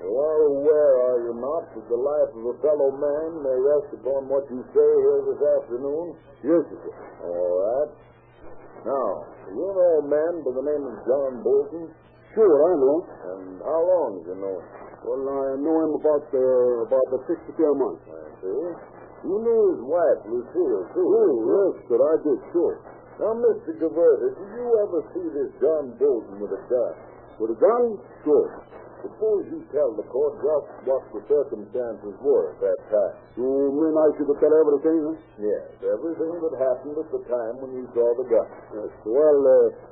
Are 0.00 0.42
aware, 0.48 0.92
are 1.12 1.20
you 1.28 1.34
not, 1.36 1.68
that 1.76 1.84
the 1.92 2.00
life 2.00 2.32
of 2.32 2.44
a 2.48 2.56
fellow 2.64 2.88
man 2.96 3.28
may 3.44 3.56
rest 3.60 3.92
upon 4.00 4.32
what 4.32 4.48
you 4.48 4.64
say 4.72 4.90
here 5.04 5.20
this 5.28 5.40
afternoon? 5.60 6.06
Yes, 6.40 6.64
sir. 6.72 6.92
All 7.20 7.52
right. 7.60 7.90
Now, 8.88 9.08
do 9.44 9.60
you 9.60 9.68
know 9.68 9.92
a 10.00 10.06
man 10.08 10.32
by 10.40 10.56
the 10.56 10.64
name 10.64 10.84
of 10.88 10.96
John 11.04 11.44
Bolton? 11.44 11.84
Sure, 12.32 12.48
I 12.48 12.72
know. 12.80 12.98
And 13.04 13.60
how 13.60 13.80
long 13.84 14.10
have 14.24 14.28
you 14.32 14.38
known? 14.40 14.62
Well, 15.04 15.20
I 15.20 15.60
know 15.60 15.76
him 15.84 15.92
about 16.00 16.24
uh, 16.32 16.88
about 16.88 17.06
the 17.12 17.20
six 17.28 17.36
to 17.48 17.52
ten 17.60 17.74
months. 17.76 18.04
I 18.08 18.24
see. 18.40 18.56
You 19.28 19.36
knew 19.36 19.60
his 19.76 19.82
wife, 19.84 20.20
Lucille, 20.32 20.84
too. 20.96 21.04
Oh, 21.12 21.32
yes, 21.44 21.84
sir, 21.92 22.00
I 22.00 22.16
did, 22.24 22.40
sure. 22.56 22.80
Now, 23.20 23.36
Mr. 23.36 23.76
Gaverta, 23.76 24.32
did 24.32 24.48
you 24.48 24.64
ever 24.80 25.00
see 25.12 25.26
this 25.28 25.50
John 25.60 25.92
Bolton 26.00 26.40
with 26.40 26.56
a 26.56 26.62
gun? 26.72 26.92
With 27.36 27.52
a 27.52 27.58
gun? 27.60 28.00
Sure. 28.24 28.64
Suppose 29.00 29.48
you 29.48 29.60
tell 29.72 29.90
the 29.96 30.04
court 30.12 30.36
just 30.44 30.66
what 30.84 31.02
the 31.16 31.22
circumstances 31.28 32.14
were 32.20 32.52
at 32.52 32.58
that 32.60 32.80
time. 32.92 33.14
You 33.40 33.48
mean 33.48 33.94
I 33.96 34.08
should 34.16 34.28
tell 34.28 34.54
everything? 34.54 35.16
Yes, 35.40 35.64
everything 35.80 36.32
that 36.36 36.54
happened 36.60 36.96
at 37.00 37.08
the 37.08 37.22
time 37.28 37.54
when 37.64 37.70
you 37.80 37.84
saw 37.96 38.06
the 38.20 38.26
gun. 38.28 38.48
Yes. 38.76 38.92
Well, 39.08 39.40
uh, 39.40 39.90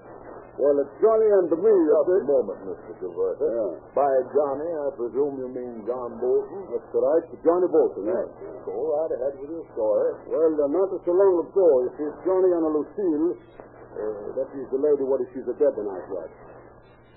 well, 0.58 0.74
it's 0.82 0.90
Johnny 0.98 1.30
and 1.30 1.46
me. 1.54 1.70
Just 1.70 2.18
a 2.18 2.26
moment, 2.26 2.58
Mr. 2.66 2.92
Gaverta. 2.98 3.46
Yeah. 3.46 3.78
By 3.94 4.10
Johnny, 4.34 4.66
I 4.66 4.90
presume 4.98 5.38
you 5.38 5.48
mean 5.54 5.86
John 5.86 6.18
Bolton? 6.18 6.74
That's 6.74 6.90
right, 6.98 7.24
Johnny 7.46 7.70
Bolton, 7.70 8.10
yes. 8.10 8.26
Go 8.66 8.74
right 8.74 9.12
ahead 9.14 9.38
with 9.38 9.54
your 9.54 9.62
story. 9.78 10.18
Well, 10.26 10.52
uh, 10.58 10.66
not 10.66 10.90
so 11.06 11.12
long 11.14 11.46
ago, 11.46 11.66
you 11.86 11.90
see, 11.94 12.06
it's 12.10 12.20
Johnny 12.26 12.50
and 12.50 12.64
a 12.66 12.70
Lucille, 12.74 13.38
uh, 13.38 14.34
that 14.34 14.50
is 14.58 14.66
the 14.74 14.82
lady, 14.82 15.06
what 15.06 15.22
is 15.22 15.30
she's 15.30 15.46
a 15.46 15.54
Debonite, 15.54 16.10
right? 16.10 16.32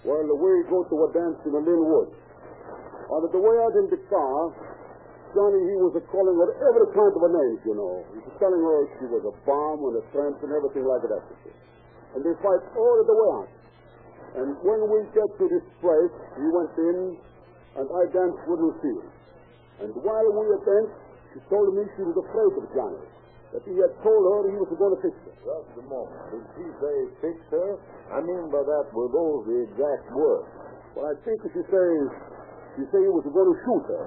Well, 0.01 0.25
we 0.25 0.65
go 0.65 0.81
to 0.81 0.95
a 1.05 1.09
dance 1.13 1.37
in 1.45 1.53
the 1.53 1.61
Linwood. 1.61 2.09
On 3.11 3.21
uh, 3.21 3.27
the 3.29 3.37
way 3.37 3.55
out 3.61 3.75
in 3.77 3.85
the 3.93 4.01
car, 4.09 4.49
Johnny, 5.37 5.61
he 5.61 5.77
was 5.77 5.93
a 5.93 6.03
calling 6.09 6.33
her 6.41 6.49
every 6.57 6.89
kind 6.89 7.13
of 7.13 7.21
a 7.21 7.31
name, 7.31 7.57
you 7.69 7.75
know. 7.77 8.01
He 8.09 8.19
was 8.25 8.33
telling 8.41 8.65
her 8.65 8.77
she 8.97 9.05
was 9.13 9.23
a 9.29 9.33
bomb 9.45 9.79
and 9.93 10.01
a 10.01 10.03
tramp 10.09 10.41
and 10.41 10.51
everything 10.57 10.89
like 10.89 11.05
that. 11.05 11.23
And 12.17 12.25
they 12.25 12.33
fight 12.41 12.63
all 12.73 12.97
the 13.05 13.13
way 13.13 13.29
out. 13.35 13.51
And 14.41 14.49
when 14.63 14.81
we 14.89 15.05
get 15.13 15.27
to 15.37 15.45
this 15.45 15.65
place, 15.83 16.15
he 16.39 16.45
went 16.49 16.73
in, 16.81 16.97
and 17.77 17.85
I 17.85 18.03
danced 18.09 18.43
with 18.47 18.59
Lucille. 18.63 19.05
And 19.85 19.91
while 20.01 20.29
we 20.33 20.43
were 20.49 20.63
dancing, 20.65 20.97
she 21.35 21.39
told 21.45 21.77
me 21.77 21.85
she 21.93 22.03
was 22.09 22.17
afraid 22.17 22.53
of 22.57 22.65
Johnny. 22.73 23.05
That 23.51 23.63
he 23.67 23.75
had 23.75 23.93
told 23.99 24.23
her 24.23 24.47
he 24.47 24.55
was 24.55 24.71
going 24.71 24.95
to 24.95 25.01
fix 25.03 25.15
her. 25.27 25.35
Just 25.43 25.75
a 25.75 25.85
moment. 25.91 26.19
Did 26.31 26.43
she 26.55 26.65
say 26.79 26.95
fix 27.19 27.37
her? 27.51 27.69
I 28.15 28.23
mean 28.23 28.47
by 28.47 28.63
that, 28.63 28.85
were 28.95 29.11
those 29.11 29.43
the 29.47 29.57
exact 29.67 30.07
words? 30.15 30.47
Well, 30.95 31.07
I 31.07 31.15
think 31.23 31.39
she 31.51 31.63
says, 31.67 32.03
she 32.79 32.83
said 32.91 32.99
he 33.03 33.11
was 33.11 33.27
going 33.27 33.49
to 33.51 33.57
shoot 33.67 33.85
her. 33.91 34.05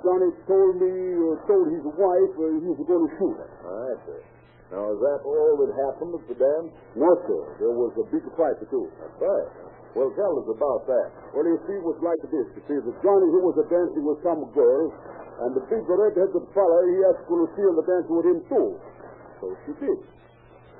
Johnny 0.00 0.30
told 0.48 0.80
me, 0.80 0.90
uh, 0.90 1.38
told 1.44 1.66
his 1.70 1.84
wife 1.84 2.32
uh, 2.34 2.44
he 2.62 2.68
was 2.72 2.82
going 2.88 3.04
to 3.04 3.12
shoot 3.20 3.36
her. 3.36 3.50
I 3.68 3.94
see. 4.08 4.22
Now, 4.70 4.86
is 4.94 5.02
that 5.02 5.20
all 5.26 5.54
that 5.60 5.70
happened 5.90 6.14
at 6.14 6.24
the 6.30 6.38
dance? 6.38 6.70
No, 6.94 7.10
sir. 7.26 7.42
There 7.58 7.74
was 7.74 7.90
a 7.98 8.06
big 8.06 8.22
fight, 8.38 8.54
too. 8.70 8.86
That's 9.02 9.18
right. 9.18 9.50
Well, 9.98 10.14
tell 10.14 10.30
us 10.38 10.46
about 10.46 10.86
that. 10.86 11.08
Well, 11.34 11.42
you 11.42 11.58
see, 11.66 11.74
it 11.74 11.82
was 11.82 11.98
like 11.98 12.22
this. 12.30 12.46
You 12.54 12.62
see, 12.70 12.78
the 12.78 12.94
Johnny, 13.02 13.26
he 13.34 13.40
was 13.42 13.58
dancing 13.66 14.06
with 14.06 14.22
some 14.22 14.46
girl, 14.54 14.94
and 15.40 15.56
the 15.56 15.64
big 15.72 15.84
red-headed 15.88 16.44
fella, 16.52 16.78
he 16.84 16.96
asked 17.08 17.24
Lucille 17.28 17.74
to 17.76 17.84
dance 17.88 18.08
with 18.08 18.26
him, 18.28 18.40
too. 18.48 18.68
So 19.40 19.56
she 19.64 19.72
did. 19.80 19.98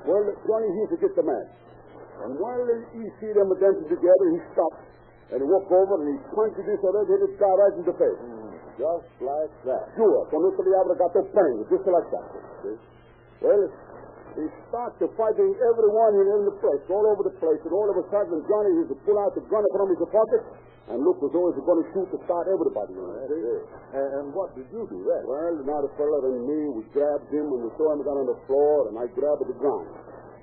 Well, 0.05 0.25
Johnny, 0.44 0.68
he 0.68 0.83
to 0.92 0.99
get 1.01 1.12
the 1.16 1.25
match. 1.25 1.53
And 2.25 2.37
while 2.37 2.68
he 2.92 3.09
see 3.20 3.33
them 3.33 3.49
dancing 3.57 3.88
together, 3.88 4.27
he 4.33 4.40
stopped, 4.53 4.85
and 5.33 5.40
he 5.40 5.46
walked 5.49 5.73
over, 5.73 5.96
and 6.05 6.12
he 6.12 6.16
punched 6.37 6.61
this 6.61 6.81
red-headed 6.85 7.40
guy 7.40 7.55
right 7.57 7.75
in 7.81 7.85
the 7.88 7.96
face. 7.96 8.20
Just 8.77 9.12
like 9.20 9.53
that. 9.68 9.92
Sure, 9.96 10.25
con 10.33 10.40
esto 10.49 10.64
le 10.64 10.73
habla 10.73 10.96
gato 10.96 11.20
bang, 11.37 11.64
just 11.68 11.85
like 11.85 12.09
that. 12.12 12.29
Well, 13.40 13.68
he 14.40 14.48
started 14.72 15.11
fighting 15.16 15.50
everyone 15.61 16.12
in, 16.16 16.42
the 16.48 16.57
place, 16.61 16.85
all 16.88 17.05
over 17.05 17.22
the 17.29 17.37
place, 17.37 17.61
and 17.64 17.72
all 17.72 17.88
of 17.88 17.96
a 18.00 18.05
sudden 18.09 18.40
Johnny 18.48 18.72
used 18.81 18.92
to 18.92 18.98
pull 19.05 19.18
out 19.20 19.33
the 19.37 19.44
gun 19.48 19.64
from 19.76 19.88
his 19.92 20.00
pocket 20.09 20.42
and 20.90 20.98
look 21.07 21.22
as 21.22 21.31
though 21.31 21.53
he 21.53 21.55
was 21.55 21.66
going 21.68 21.81
to 21.85 21.88
shoot 21.94 22.09
to 22.11 22.18
start 22.26 22.50
everybody. 22.50 22.98
You 22.98 23.05
know? 23.05 23.14
And, 23.94 24.09
and 24.18 24.26
what 24.35 24.50
did 24.59 24.66
you 24.74 24.83
do 24.90 24.98
then? 25.07 25.22
Well, 25.22 25.62
now 25.62 25.81
the 25.87 25.92
fella 25.94 26.18
and 26.35 26.42
me, 26.48 26.61
we 26.74 26.83
grabbed 26.90 27.31
him 27.31 27.46
and 27.46 27.62
we 27.62 27.70
threw 27.79 27.94
him 27.94 28.03
down 28.03 28.18
on 28.24 28.29
the 28.29 28.40
floor, 28.50 28.90
and 28.90 28.98
I 28.98 29.07
grabbed 29.12 29.46
the 29.46 29.59
gun. 29.61 29.85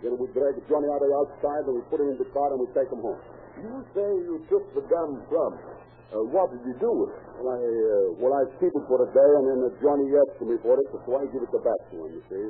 Then 0.05 0.13
we 0.15 0.29
dragged 0.31 0.61
Johnny 0.69 0.87
out 0.93 1.01
of 1.01 1.09
the 1.09 1.15
outside, 1.17 1.63
and 1.67 1.73
we 1.73 1.83
put 1.89 1.99
him 1.99 2.13
in 2.13 2.17
the 2.21 2.29
car, 2.29 2.53
and 2.53 2.61
we 2.61 2.69
take 2.77 2.87
him 2.87 3.01
home. 3.01 3.17
You 3.57 3.73
say 3.97 4.09
you 4.29 4.45
took 4.45 4.65
the 4.77 4.85
gun 4.85 5.25
from 5.25 5.57
him. 5.57 5.76
Uh, 6.07 6.23
what 6.31 6.47
did 6.55 6.63
you 6.63 6.75
do 6.79 6.91
with 7.03 7.11
it? 7.11 7.23
Well, 7.35 7.51
I, 7.51 7.59
uh, 7.59 8.07
well, 8.23 8.33
I 8.39 8.43
keep 8.63 8.71
it 8.71 8.85
for 8.87 9.03
a 9.03 9.09
day, 9.11 9.31
and 9.43 9.45
then 9.51 9.59
uh, 9.67 9.75
Johnny 9.83 10.07
asked 10.15 10.39
me 10.39 10.55
for 10.63 10.79
it, 10.79 10.87
so 10.87 11.03
I 11.19 11.27
give 11.35 11.43
it 11.43 11.51
back 11.51 11.81
to 11.91 11.95
him, 11.99 12.15
you 12.15 12.23
see. 12.31 12.47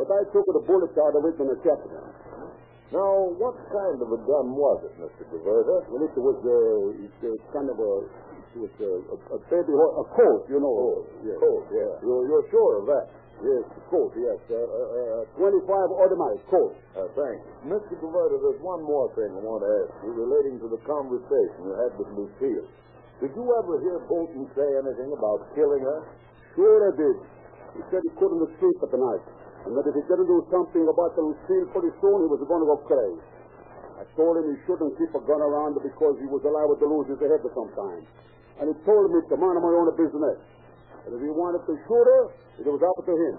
But 0.00 0.08
I 0.08 0.24
took 0.32 0.42
the 0.48 0.64
bullets 0.64 0.96
out 0.98 1.14
of 1.14 1.22
it 1.28 1.36
and 1.38 1.48
I 1.52 1.56
kept 1.62 1.84
it. 1.84 1.92
Now, 2.90 3.30
what 3.38 3.54
kind 3.70 3.98
of 4.00 4.08
a 4.08 4.20
gun 4.24 4.46
was 4.56 4.78
it, 4.88 4.94
Mr. 4.98 5.22
Gaverta? 5.30 5.76
Well, 5.86 6.02
it 6.02 6.14
was 6.16 6.38
uh, 6.42 7.04
it's, 7.04 7.20
uh, 7.22 7.30
kind 7.54 7.68
of 7.70 7.78
a, 7.78 7.92
it 8.54 8.58
was 8.58 8.74
uh, 8.80 8.86
a, 8.86 9.16
a 9.34 9.38
baby 9.52 9.72
horse, 9.74 9.94
a 10.00 10.04
colt, 10.14 10.42
you 10.50 10.58
know. 10.58 10.74
Colt, 10.74 11.06
yes. 11.22 11.38
Colt, 11.38 11.64
yeah. 11.70 11.92
You're, 12.02 12.24
you're 12.26 12.46
sure 12.50 12.72
of 12.82 12.84
that? 12.90 13.06
Yes, 13.42 13.66
a 13.66 13.82
colt, 13.90 14.14
yes. 14.14 14.38
Uh, 14.46 14.56
uh, 14.56 15.26
uh, 15.26 15.42
25 15.42 15.62
automatic 15.92 16.42
colt. 16.50 16.74
Uh, 16.94 17.06
thanks. 17.18 17.42
Mr. 17.66 17.98
Gaverta, 17.98 18.38
there's 18.40 18.62
one 18.62 18.82
more 18.82 19.10
thing 19.18 19.30
I 19.30 19.42
want 19.42 19.62
to 19.62 19.70
ask 19.84 19.92
you 20.06 20.10
relating 20.14 20.58
to 20.62 20.68
the 20.70 20.80
conversation 20.86 21.58
you 21.66 21.74
had 21.74 21.92
with 21.98 22.10
Lucille. 22.14 22.66
Did 23.22 23.30
you 23.34 23.44
ever 23.46 23.74
hear 23.80 23.98
Bolton 24.10 24.46
say 24.58 24.68
anything 24.80 25.10
about 25.14 25.46
killing 25.54 25.82
her? 25.82 26.00
Sure 26.58 26.90
I 26.90 26.92
did. 26.98 27.16
He 27.78 27.82
said 27.90 28.02
he 28.02 28.12
couldn't 28.18 28.42
sleep 28.58 28.78
at 28.82 28.90
the 28.90 28.98
night. 28.98 29.24
And 29.64 29.72
that 29.78 29.86
if 29.86 29.94
he 29.96 30.02
didn't 30.04 30.28
do 30.28 30.44
something 30.52 30.84
about 30.84 31.16
the 31.16 31.22
Lucille 31.24 31.66
pretty 31.72 31.92
soon, 32.02 32.26
he 32.26 32.28
was 32.28 32.42
going 32.44 32.62
to 32.62 32.68
go 32.68 32.78
crazy. 32.84 33.22
I 33.96 34.04
told 34.18 34.36
him 34.36 34.50
he 34.50 34.58
shouldn't 34.66 34.92
keep 34.98 35.14
a 35.14 35.22
gun 35.24 35.40
around 35.40 35.78
because 35.78 36.18
he 36.20 36.28
was 36.28 36.42
liable 36.42 36.76
to 36.76 36.86
lose 36.90 37.06
his 37.08 37.20
head 37.22 37.40
for 37.40 37.52
some 37.54 37.70
time. 37.78 38.02
And 38.60 38.70
he 38.70 38.74
told 38.84 39.08
me 39.08 39.18
to 39.30 39.36
mind 39.38 39.56
my 39.62 39.72
own 39.72 39.88
business. 39.94 40.38
And 41.06 41.10
if 41.14 41.20
he 41.22 41.30
wanted 41.30 41.62
to 41.64 41.74
shoot 41.86 42.06
her, 42.06 42.22
it 42.60 42.66
was 42.68 42.82
up 42.82 42.98
to 43.06 43.14
him. 43.14 43.34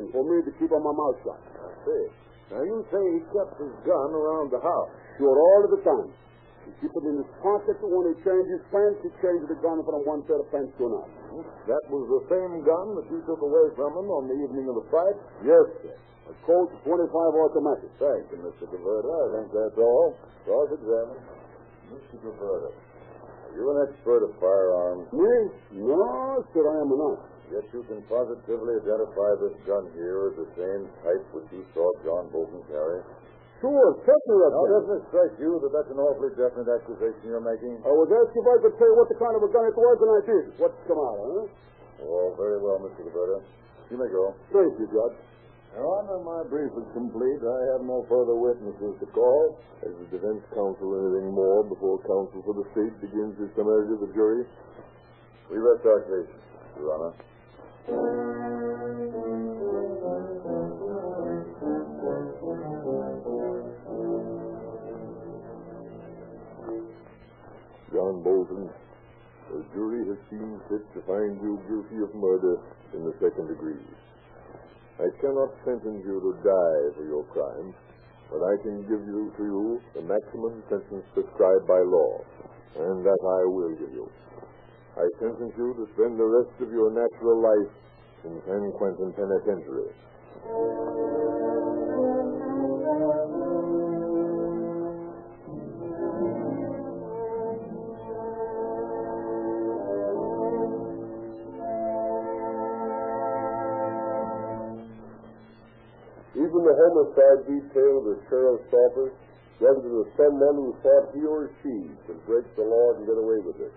And 0.00 0.06
for 0.10 0.22
me 0.24 0.42
to 0.46 0.52
keep 0.58 0.70
on 0.70 0.82
my 0.82 0.94
mouth 0.94 1.18
shut. 1.22 1.38
I 1.38 1.70
see. 1.84 2.04
Now, 2.50 2.62
you 2.62 2.86
say 2.94 3.02
he 3.18 3.20
kept 3.34 3.58
his 3.58 3.74
gun 3.82 4.10
around 4.14 4.54
the 4.54 4.62
house. 4.62 4.90
Sure, 5.18 5.34
all 5.34 5.60
of 5.66 5.70
the 5.74 5.82
time. 5.82 6.10
It 6.66 6.92
in 7.06 7.16
his 7.22 7.30
pocket. 7.38 7.78
When 7.78 8.10
he 8.10 8.14
changed 8.26 8.50
his 8.50 8.64
pants, 8.74 8.98
he 9.06 9.10
changed 9.22 9.46
the 9.46 9.58
gun 9.62 9.78
from 9.86 10.02
one 10.02 10.26
pair 10.26 10.42
of 10.42 10.50
pants 10.50 10.74
to 10.76 10.90
another. 10.90 11.10
That 11.70 11.84
was 11.88 12.04
the 12.10 12.22
same 12.26 12.62
gun 12.66 12.86
that 12.98 13.06
you 13.06 13.22
took 13.22 13.38
away 13.38 13.66
from 13.78 13.94
him 13.94 14.08
on 14.10 14.26
the 14.26 14.36
evening 14.42 14.66
of 14.66 14.82
the 14.82 14.86
fight? 14.90 15.16
Yes, 15.46 15.66
sir. 15.86 15.94
A 16.26 16.34
Colt 16.42 16.74
25 16.82 16.90
automatic. 16.90 17.90
Thank 18.02 18.26
you, 18.34 18.38
Mr. 18.42 18.66
Gaverta. 18.66 19.14
I 19.14 19.28
think 19.38 19.48
that's 19.54 19.78
all. 19.78 20.18
Cross 20.42 20.74
examine. 20.74 21.22
Mr. 21.94 22.16
Gaverta, 22.18 22.70
are 22.74 23.54
you 23.54 23.64
an 23.70 23.78
expert 23.86 24.26
of 24.26 24.34
firearms? 24.42 25.06
Me? 25.14 25.34
No, 25.86 26.42
sir, 26.50 26.66
I 26.66 26.76
am 26.82 26.90
not. 26.90 27.30
Yes, 27.46 27.62
you 27.70 27.86
can 27.86 28.02
positively 28.10 28.74
identify 28.82 29.30
this 29.38 29.54
gun 29.70 29.86
here 29.94 30.34
as 30.34 30.34
the 30.34 30.50
same 30.58 30.82
type 31.06 31.22
which 31.30 31.46
you 31.54 31.62
saw 31.78 31.86
John 32.02 32.26
Bolton 32.34 32.58
carry. 32.66 33.06
Sure, 33.60 33.88
certainly 34.04 34.40
I 34.44 34.48
Now, 34.52 34.64
doesn't 34.68 34.94
it 35.00 35.04
strike 35.08 35.34
you 35.40 35.56
that 35.64 35.72
that's 35.72 35.88
an 35.88 35.96
awfully 35.96 36.28
definite 36.36 36.68
accusation 36.68 37.24
you're 37.24 37.40
making? 37.40 37.80
I 37.80 37.88
was 37.88 38.08
asked 38.12 38.36
if 38.36 38.44
I 38.44 38.56
could 38.60 38.76
say 38.76 38.88
what 38.92 39.08
the 39.08 39.16
kind 39.16 39.32
of 39.32 39.42
a 39.42 39.50
gun 39.50 39.64
it 39.64 39.76
was, 39.76 39.96
and 39.96 40.10
I 40.12 40.20
did. 40.28 40.44
What's 40.60 40.76
the 40.84 40.92
matter, 40.92 41.48
huh? 41.48 42.04
Oh, 42.04 42.36
very 42.36 42.60
well, 42.60 42.76
Mr. 42.84 43.00
Gaverta. 43.08 43.40
You 43.88 43.96
may 43.96 44.12
go. 44.12 44.36
Thank 44.52 44.76
you, 44.76 44.86
Judge. 44.92 45.16
Your 45.72 45.88
Honor, 45.88 46.20
my 46.24 46.44
brief 46.48 46.72
is 46.72 46.88
complete. 46.92 47.40
I 47.44 47.60
have 47.76 47.84
no 47.84 48.04
further 48.08 48.36
witnesses 48.36 48.96
to 49.00 49.06
call. 49.12 49.56
Has 49.84 49.92
the 49.92 50.08
defense 50.12 50.44
counsel 50.52 50.88
anything 50.92 51.32
more 51.32 51.64
before 51.64 52.00
counsel 52.04 52.40
for 52.44 52.52
the 52.56 52.64
state 52.76 52.92
begins 53.00 53.36
his 53.40 53.48
summary 53.56 53.88
to 53.88 53.96
the 54.04 54.12
jury? 54.12 54.44
We 55.48 55.56
rest 55.60 55.84
our 55.84 56.00
case, 56.04 56.32
Your 56.76 56.92
Honor. 56.92 57.12
To 70.96 71.04
find 71.04 71.36
you 71.44 71.60
guilty 71.68 72.00
of 72.00 72.08
murder 72.16 72.56
in 72.96 73.04
the 73.04 73.12
second 73.20 73.52
degree. 73.52 73.84
I 74.96 75.12
cannot 75.20 75.52
sentence 75.68 76.00
you 76.08 76.16
to 76.24 76.32
die 76.40 76.82
for 76.96 77.04
your 77.04 77.20
crime, 77.36 77.76
but 78.32 78.40
I 78.40 78.56
can 78.64 78.80
give 78.88 79.04
you 79.04 79.28
to 79.36 79.42
you 79.44 79.80
the 79.92 80.00
maximum 80.08 80.64
sentence 80.72 81.04
prescribed 81.12 81.68
by 81.68 81.84
law, 81.84 82.24
and 82.80 83.04
that 83.04 83.20
I 83.20 83.44
will 83.44 83.76
give 83.76 83.92
you. 83.92 84.08
I 84.96 85.04
sentence 85.20 85.52
you 85.60 85.76
to 85.76 85.84
spend 85.92 86.16
the 86.16 86.24
rest 86.24 86.56
of 86.64 86.72
your 86.72 86.88
natural 86.88 87.44
life 87.44 87.72
in 88.24 88.40
San 88.48 88.72
Quentin 88.80 89.12
Penitentiary. 89.12 89.92
Homicide 106.96 107.44
detail 107.44 108.00
of 108.00 108.04
the 108.08 108.16
sheriff's 108.32 108.72
office 108.72 109.12
whether 109.60 109.84
it 109.84 109.92
was 109.92 110.08
someone 110.16 110.56
who 110.56 110.72
thought 110.80 111.12
he 111.12 111.20
or 111.28 111.52
she 111.60 111.92
could 112.08 112.20
break 112.24 112.44
the 112.56 112.64
law 112.64 112.96
and 112.96 113.04
get 113.04 113.20
away 113.20 113.36
with 113.44 113.60
it. 113.60 113.72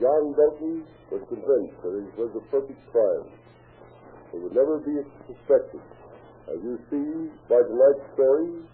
John 0.00 0.32
Bolton 0.32 0.88
was 1.12 1.20
convinced 1.28 1.76
that 1.84 1.92
it 2.00 2.08
was 2.16 2.32
a 2.32 2.44
perfect 2.48 2.80
crime. 2.92 3.28
It 4.32 4.40
would 4.40 4.56
never 4.56 4.80
be 4.80 5.04
suspected. 5.28 5.84
As 6.48 6.60
you 6.64 6.80
see 6.88 7.28
by 7.48 7.60
tonight's 7.60 8.08
story, 8.16 8.64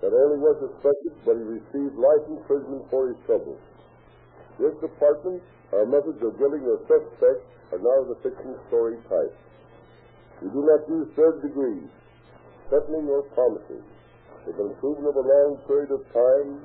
not 0.00 0.12
only 0.16 0.40
was 0.40 0.56
suspected, 0.72 1.12
but 1.28 1.36
he 1.36 1.44
received 1.44 1.96
life 1.96 2.24
imprisonment 2.28 2.88
for 2.88 3.12
his 3.12 3.20
trouble. 3.28 3.56
This 4.56 4.72
department, 4.80 5.44
our 5.76 5.84
methods 5.84 6.20
of 6.24 6.40
dealing 6.40 6.64
with 6.64 6.88
suspects 6.88 7.44
are 7.72 7.80
now 7.80 8.00
the 8.08 8.16
fiction 8.24 8.56
story 8.68 8.96
type. 9.12 9.36
We 10.40 10.48
do 10.52 10.60
not 10.64 10.88
use 10.88 11.08
third 11.16 11.40
degrees, 11.40 11.88
threatening 12.72 13.04
or. 13.04 13.20
If 14.48 14.56
been 14.56 14.72
proven 14.80 15.04
of 15.04 15.12
a 15.12 15.20
long 15.20 15.60
period 15.68 15.92
of 15.92 16.00
time, 16.08 16.64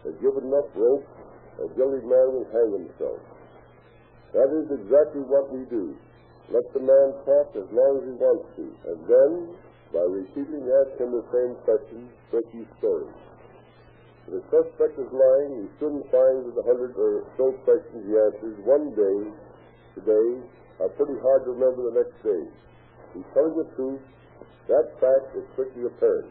has 0.00 0.16
given 0.24 0.48
enough 0.48 0.72
rope, 0.72 1.04
a 1.60 1.68
guilty 1.76 2.00
man 2.08 2.26
will 2.32 2.48
hang 2.48 2.72
himself. 2.72 3.20
That 4.32 4.48
is 4.48 4.80
exactly 4.80 5.20
what 5.28 5.52
we 5.52 5.68
do. 5.68 5.92
Let 6.48 6.64
the 6.72 6.80
man 6.80 7.08
talk 7.28 7.52
as 7.52 7.68
long 7.68 8.00
as 8.00 8.04
he 8.08 8.14
wants 8.16 8.48
to, 8.56 8.64
and 8.64 8.98
then, 9.04 9.32
by 9.92 10.00
repeatedly 10.08 10.64
ask 10.72 10.96
him 10.96 11.12
the 11.12 11.26
same 11.28 11.52
question, 11.68 12.08
break 12.32 12.48
his 12.56 12.66
story. 12.80 13.12
If 14.32 14.40
the 14.40 14.42
suspect 14.48 14.96
is 14.96 15.10
lying, 15.12 15.52
he 15.62 15.66
soon 15.76 16.00
finds 16.08 16.48
that 16.48 16.56
the 16.56 16.64
hundred 16.64 16.96
uh, 16.96 17.04
or 17.04 17.28
so 17.36 17.52
questions 17.68 18.08
he 18.08 18.16
answers 18.16 18.56
one 18.64 18.88
day, 18.96 19.18
today, 20.00 20.28
are 20.80 20.92
pretty 20.96 21.20
hard 21.20 21.44
to 21.44 21.52
remember 21.52 21.92
the 21.92 22.00
next 22.00 22.16
day. 22.24 22.42
He's 23.12 23.28
telling 23.36 23.52
the 23.52 23.68
truth. 23.76 24.00
That 24.68 24.86
fact 25.02 25.34
is 25.34 25.42
quickly 25.58 25.86
apparent. 25.90 26.30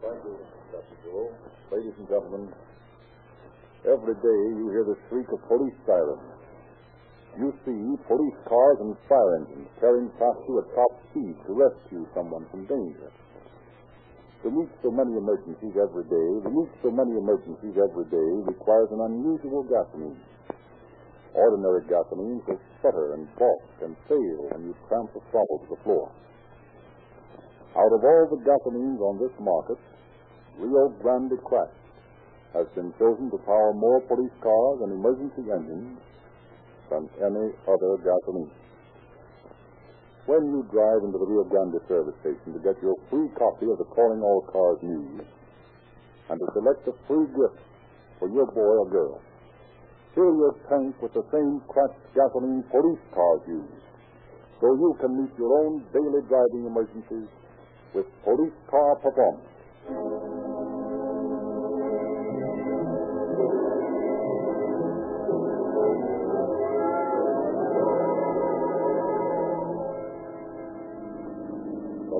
Thank 0.00 0.24
you, 0.24 0.40
Dr. 0.72 1.36
Ladies 1.68 1.92
and 2.00 2.08
gentlemen, 2.08 2.48
every 3.84 4.16
day 4.24 4.40
you 4.56 4.72
hear 4.72 4.88
the 4.88 4.96
shriek 5.08 5.28
of 5.28 5.40
police 5.44 5.76
sirens. 5.84 6.32
You 7.36 7.52
see 7.68 7.80
police 8.08 8.38
cars 8.48 8.78
and 8.80 8.96
fire 9.04 9.36
engines 9.36 9.68
tearing 9.78 10.08
past 10.16 10.40
you 10.48 10.64
at 10.64 10.66
top 10.72 10.92
speed 11.12 11.36
to 11.44 11.50
rescue 11.52 12.08
someone 12.16 12.48
from 12.50 12.64
danger. 12.64 13.12
To 14.42 14.48
meet 14.48 14.70
so 14.80 14.88
many 14.88 15.12
emergencies 15.18 15.76
every 15.76 16.08
day, 16.08 16.28
to 16.40 16.50
meet 16.50 16.70
so 16.80 16.88
many 16.88 17.20
emergencies 17.20 17.76
every 17.76 18.06
day 18.08 18.28
requires 18.48 18.88
an 18.96 19.02
unusual 19.12 19.62
gasoline. 19.68 20.16
Ordinary 21.36 21.84
gasoline 21.84 22.40
will 22.48 22.60
sputter 22.80 23.12
and 23.12 23.28
balk 23.36 23.62
and 23.84 23.92
fail 24.08 24.38
when 24.56 24.72
you 24.72 24.74
tramp 24.88 25.12
the 25.12 25.20
throttle 25.30 25.60
to 25.68 25.76
the 25.76 25.80
floor. 25.84 26.08
Out 27.76 27.92
of 27.92 28.00
all 28.00 28.24
the 28.32 28.40
gasolines 28.44 29.00
on 29.00 29.18
this 29.18 29.34
market, 29.40 29.78
Rio 30.58 30.88
Grande 31.02 31.36
Cracked 31.44 31.76
has 32.54 32.66
been 32.74 32.92
chosen 32.98 33.30
to 33.30 33.38
power 33.44 33.72
more 33.74 34.00
police 34.08 34.32
cars 34.40 34.78
and 34.82 34.92
emergency 34.92 35.44
engines 35.52 36.00
than 36.88 37.08
any 37.20 37.52
other 37.68 37.92
gasoline 38.00 38.50
when 40.28 40.44
you 40.52 40.60
drive 40.68 41.00
into 41.08 41.16
the 41.16 41.24
Rio 41.24 41.44
Grande 41.48 41.80
service 41.88 42.12
station 42.20 42.52
to 42.52 42.60
get 42.60 42.76
your 42.84 42.92
free 43.08 43.32
copy 43.40 43.64
of 43.64 43.80
the 43.80 43.88
Calling 43.96 44.20
All 44.20 44.44
Cars 44.44 44.76
news 44.84 45.24
and 46.28 46.36
to 46.36 46.46
select 46.52 46.84
a 46.84 46.92
free 47.08 47.24
gift 47.32 47.56
for 48.20 48.28
your 48.28 48.44
boy 48.52 48.76
or 48.84 48.88
girl. 48.92 49.20
Fill 50.12 50.36
your 50.36 50.52
tank 50.68 51.00
with 51.00 51.16
the 51.16 51.24
same 51.32 51.64
cracked 51.72 51.96
gasoline 52.12 52.60
police 52.68 53.00
cars 53.16 53.40
use 53.48 53.80
so 54.60 54.68
you 54.76 54.92
can 55.00 55.16
meet 55.16 55.32
your 55.40 55.48
own 55.64 55.80
daily 55.96 56.20
driving 56.28 56.68
emergencies 56.68 57.32
with 57.94 58.06
police 58.24 58.52
car 58.70 58.96
performance. 58.96 59.48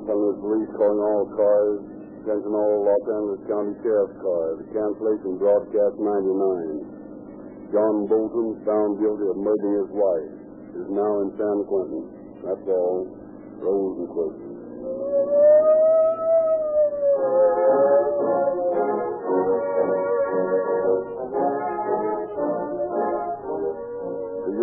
Angeles 0.08 0.40
Police 0.40 0.72
calling 0.76 1.04
all 1.04 1.24
cars. 1.36 1.80
Attention 2.20 2.52
all 2.52 2.84
Los 2.84 3.04
Angeles 3.12 3.42
County 3.48 3.74
Sheriff's 3.80 4.18
cars. 4.20 4.58
Cancellation 4.72 5.38
broadcast 5.40 5.96
99. 6.00 7.72
John 7.72 7.94
Bolton 8.08 8.60
found 8.64 9.00
guilty 9.00 9.24
of 9.24 9.36
murdering 9.36 9.76
his 9.84 9.92
wife. 9.92 10.32
Is 10.80 10.88
now 10.92 11.12
in 11.24 11.28
San 11.36 11.58
Quentin. 11.64 12.04
That's 12.44 12.66
all. 12.68 13.08
Rosenquist. 13.60 14.47
The 14.47 14.47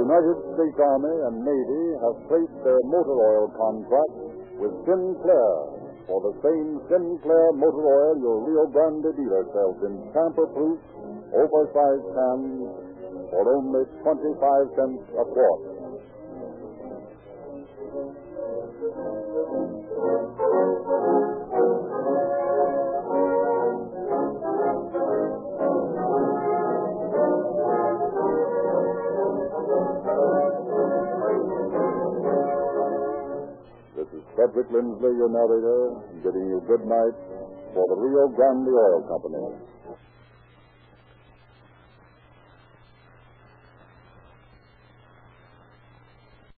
United 0.05 0.37
States 0.55 0.79
Army 0.79 1.17
and 1.27 1.43
Navy 1.43 1.85
have 1.99 2.15
placed 2.31 2.57
their 2.63 2.79
motor 2.87 3.17
oil 3.19 3.51
contract 3.57 4.15
with 4.61 4.71
Sinclair 4.87 5.55
for 6.07 6.21
the 6.23 6.33
same 6.39 6.79
Sinclair 6.87 7.51
motor 7.51 7.83
oil 7.83 8.15
your 8.21 8.37
Rio 8.47 8.69
Grande 8.71 9.11
dealer 9.17 9.43
sells 9.51 9.75
in 9.83 9.97
tamper-proof, 10.13 10.79
oversized 11.35 12.07
cans 12.15 12.69
for 13.33 13.43
only 13.59 13.83
25 14.05 14.77
cents 14.77 15.03
a 15.19 15.25
quart. 15.25 15.61
Frederick 34.35 34.67
Lindsley, 34.67 35.15
your 35.15 35.31
narrator, 35.31 35.79
bidding 36.19 36.47
you 36.51 36.59
good 36.67 36.83
night 36.83 37.15
for 37.71 37.83
the 37.87 37.95
Rio 37.95 38.27
Grande 38.35 38.67
Oil 38.67 39.01
Company. 39.07 39.74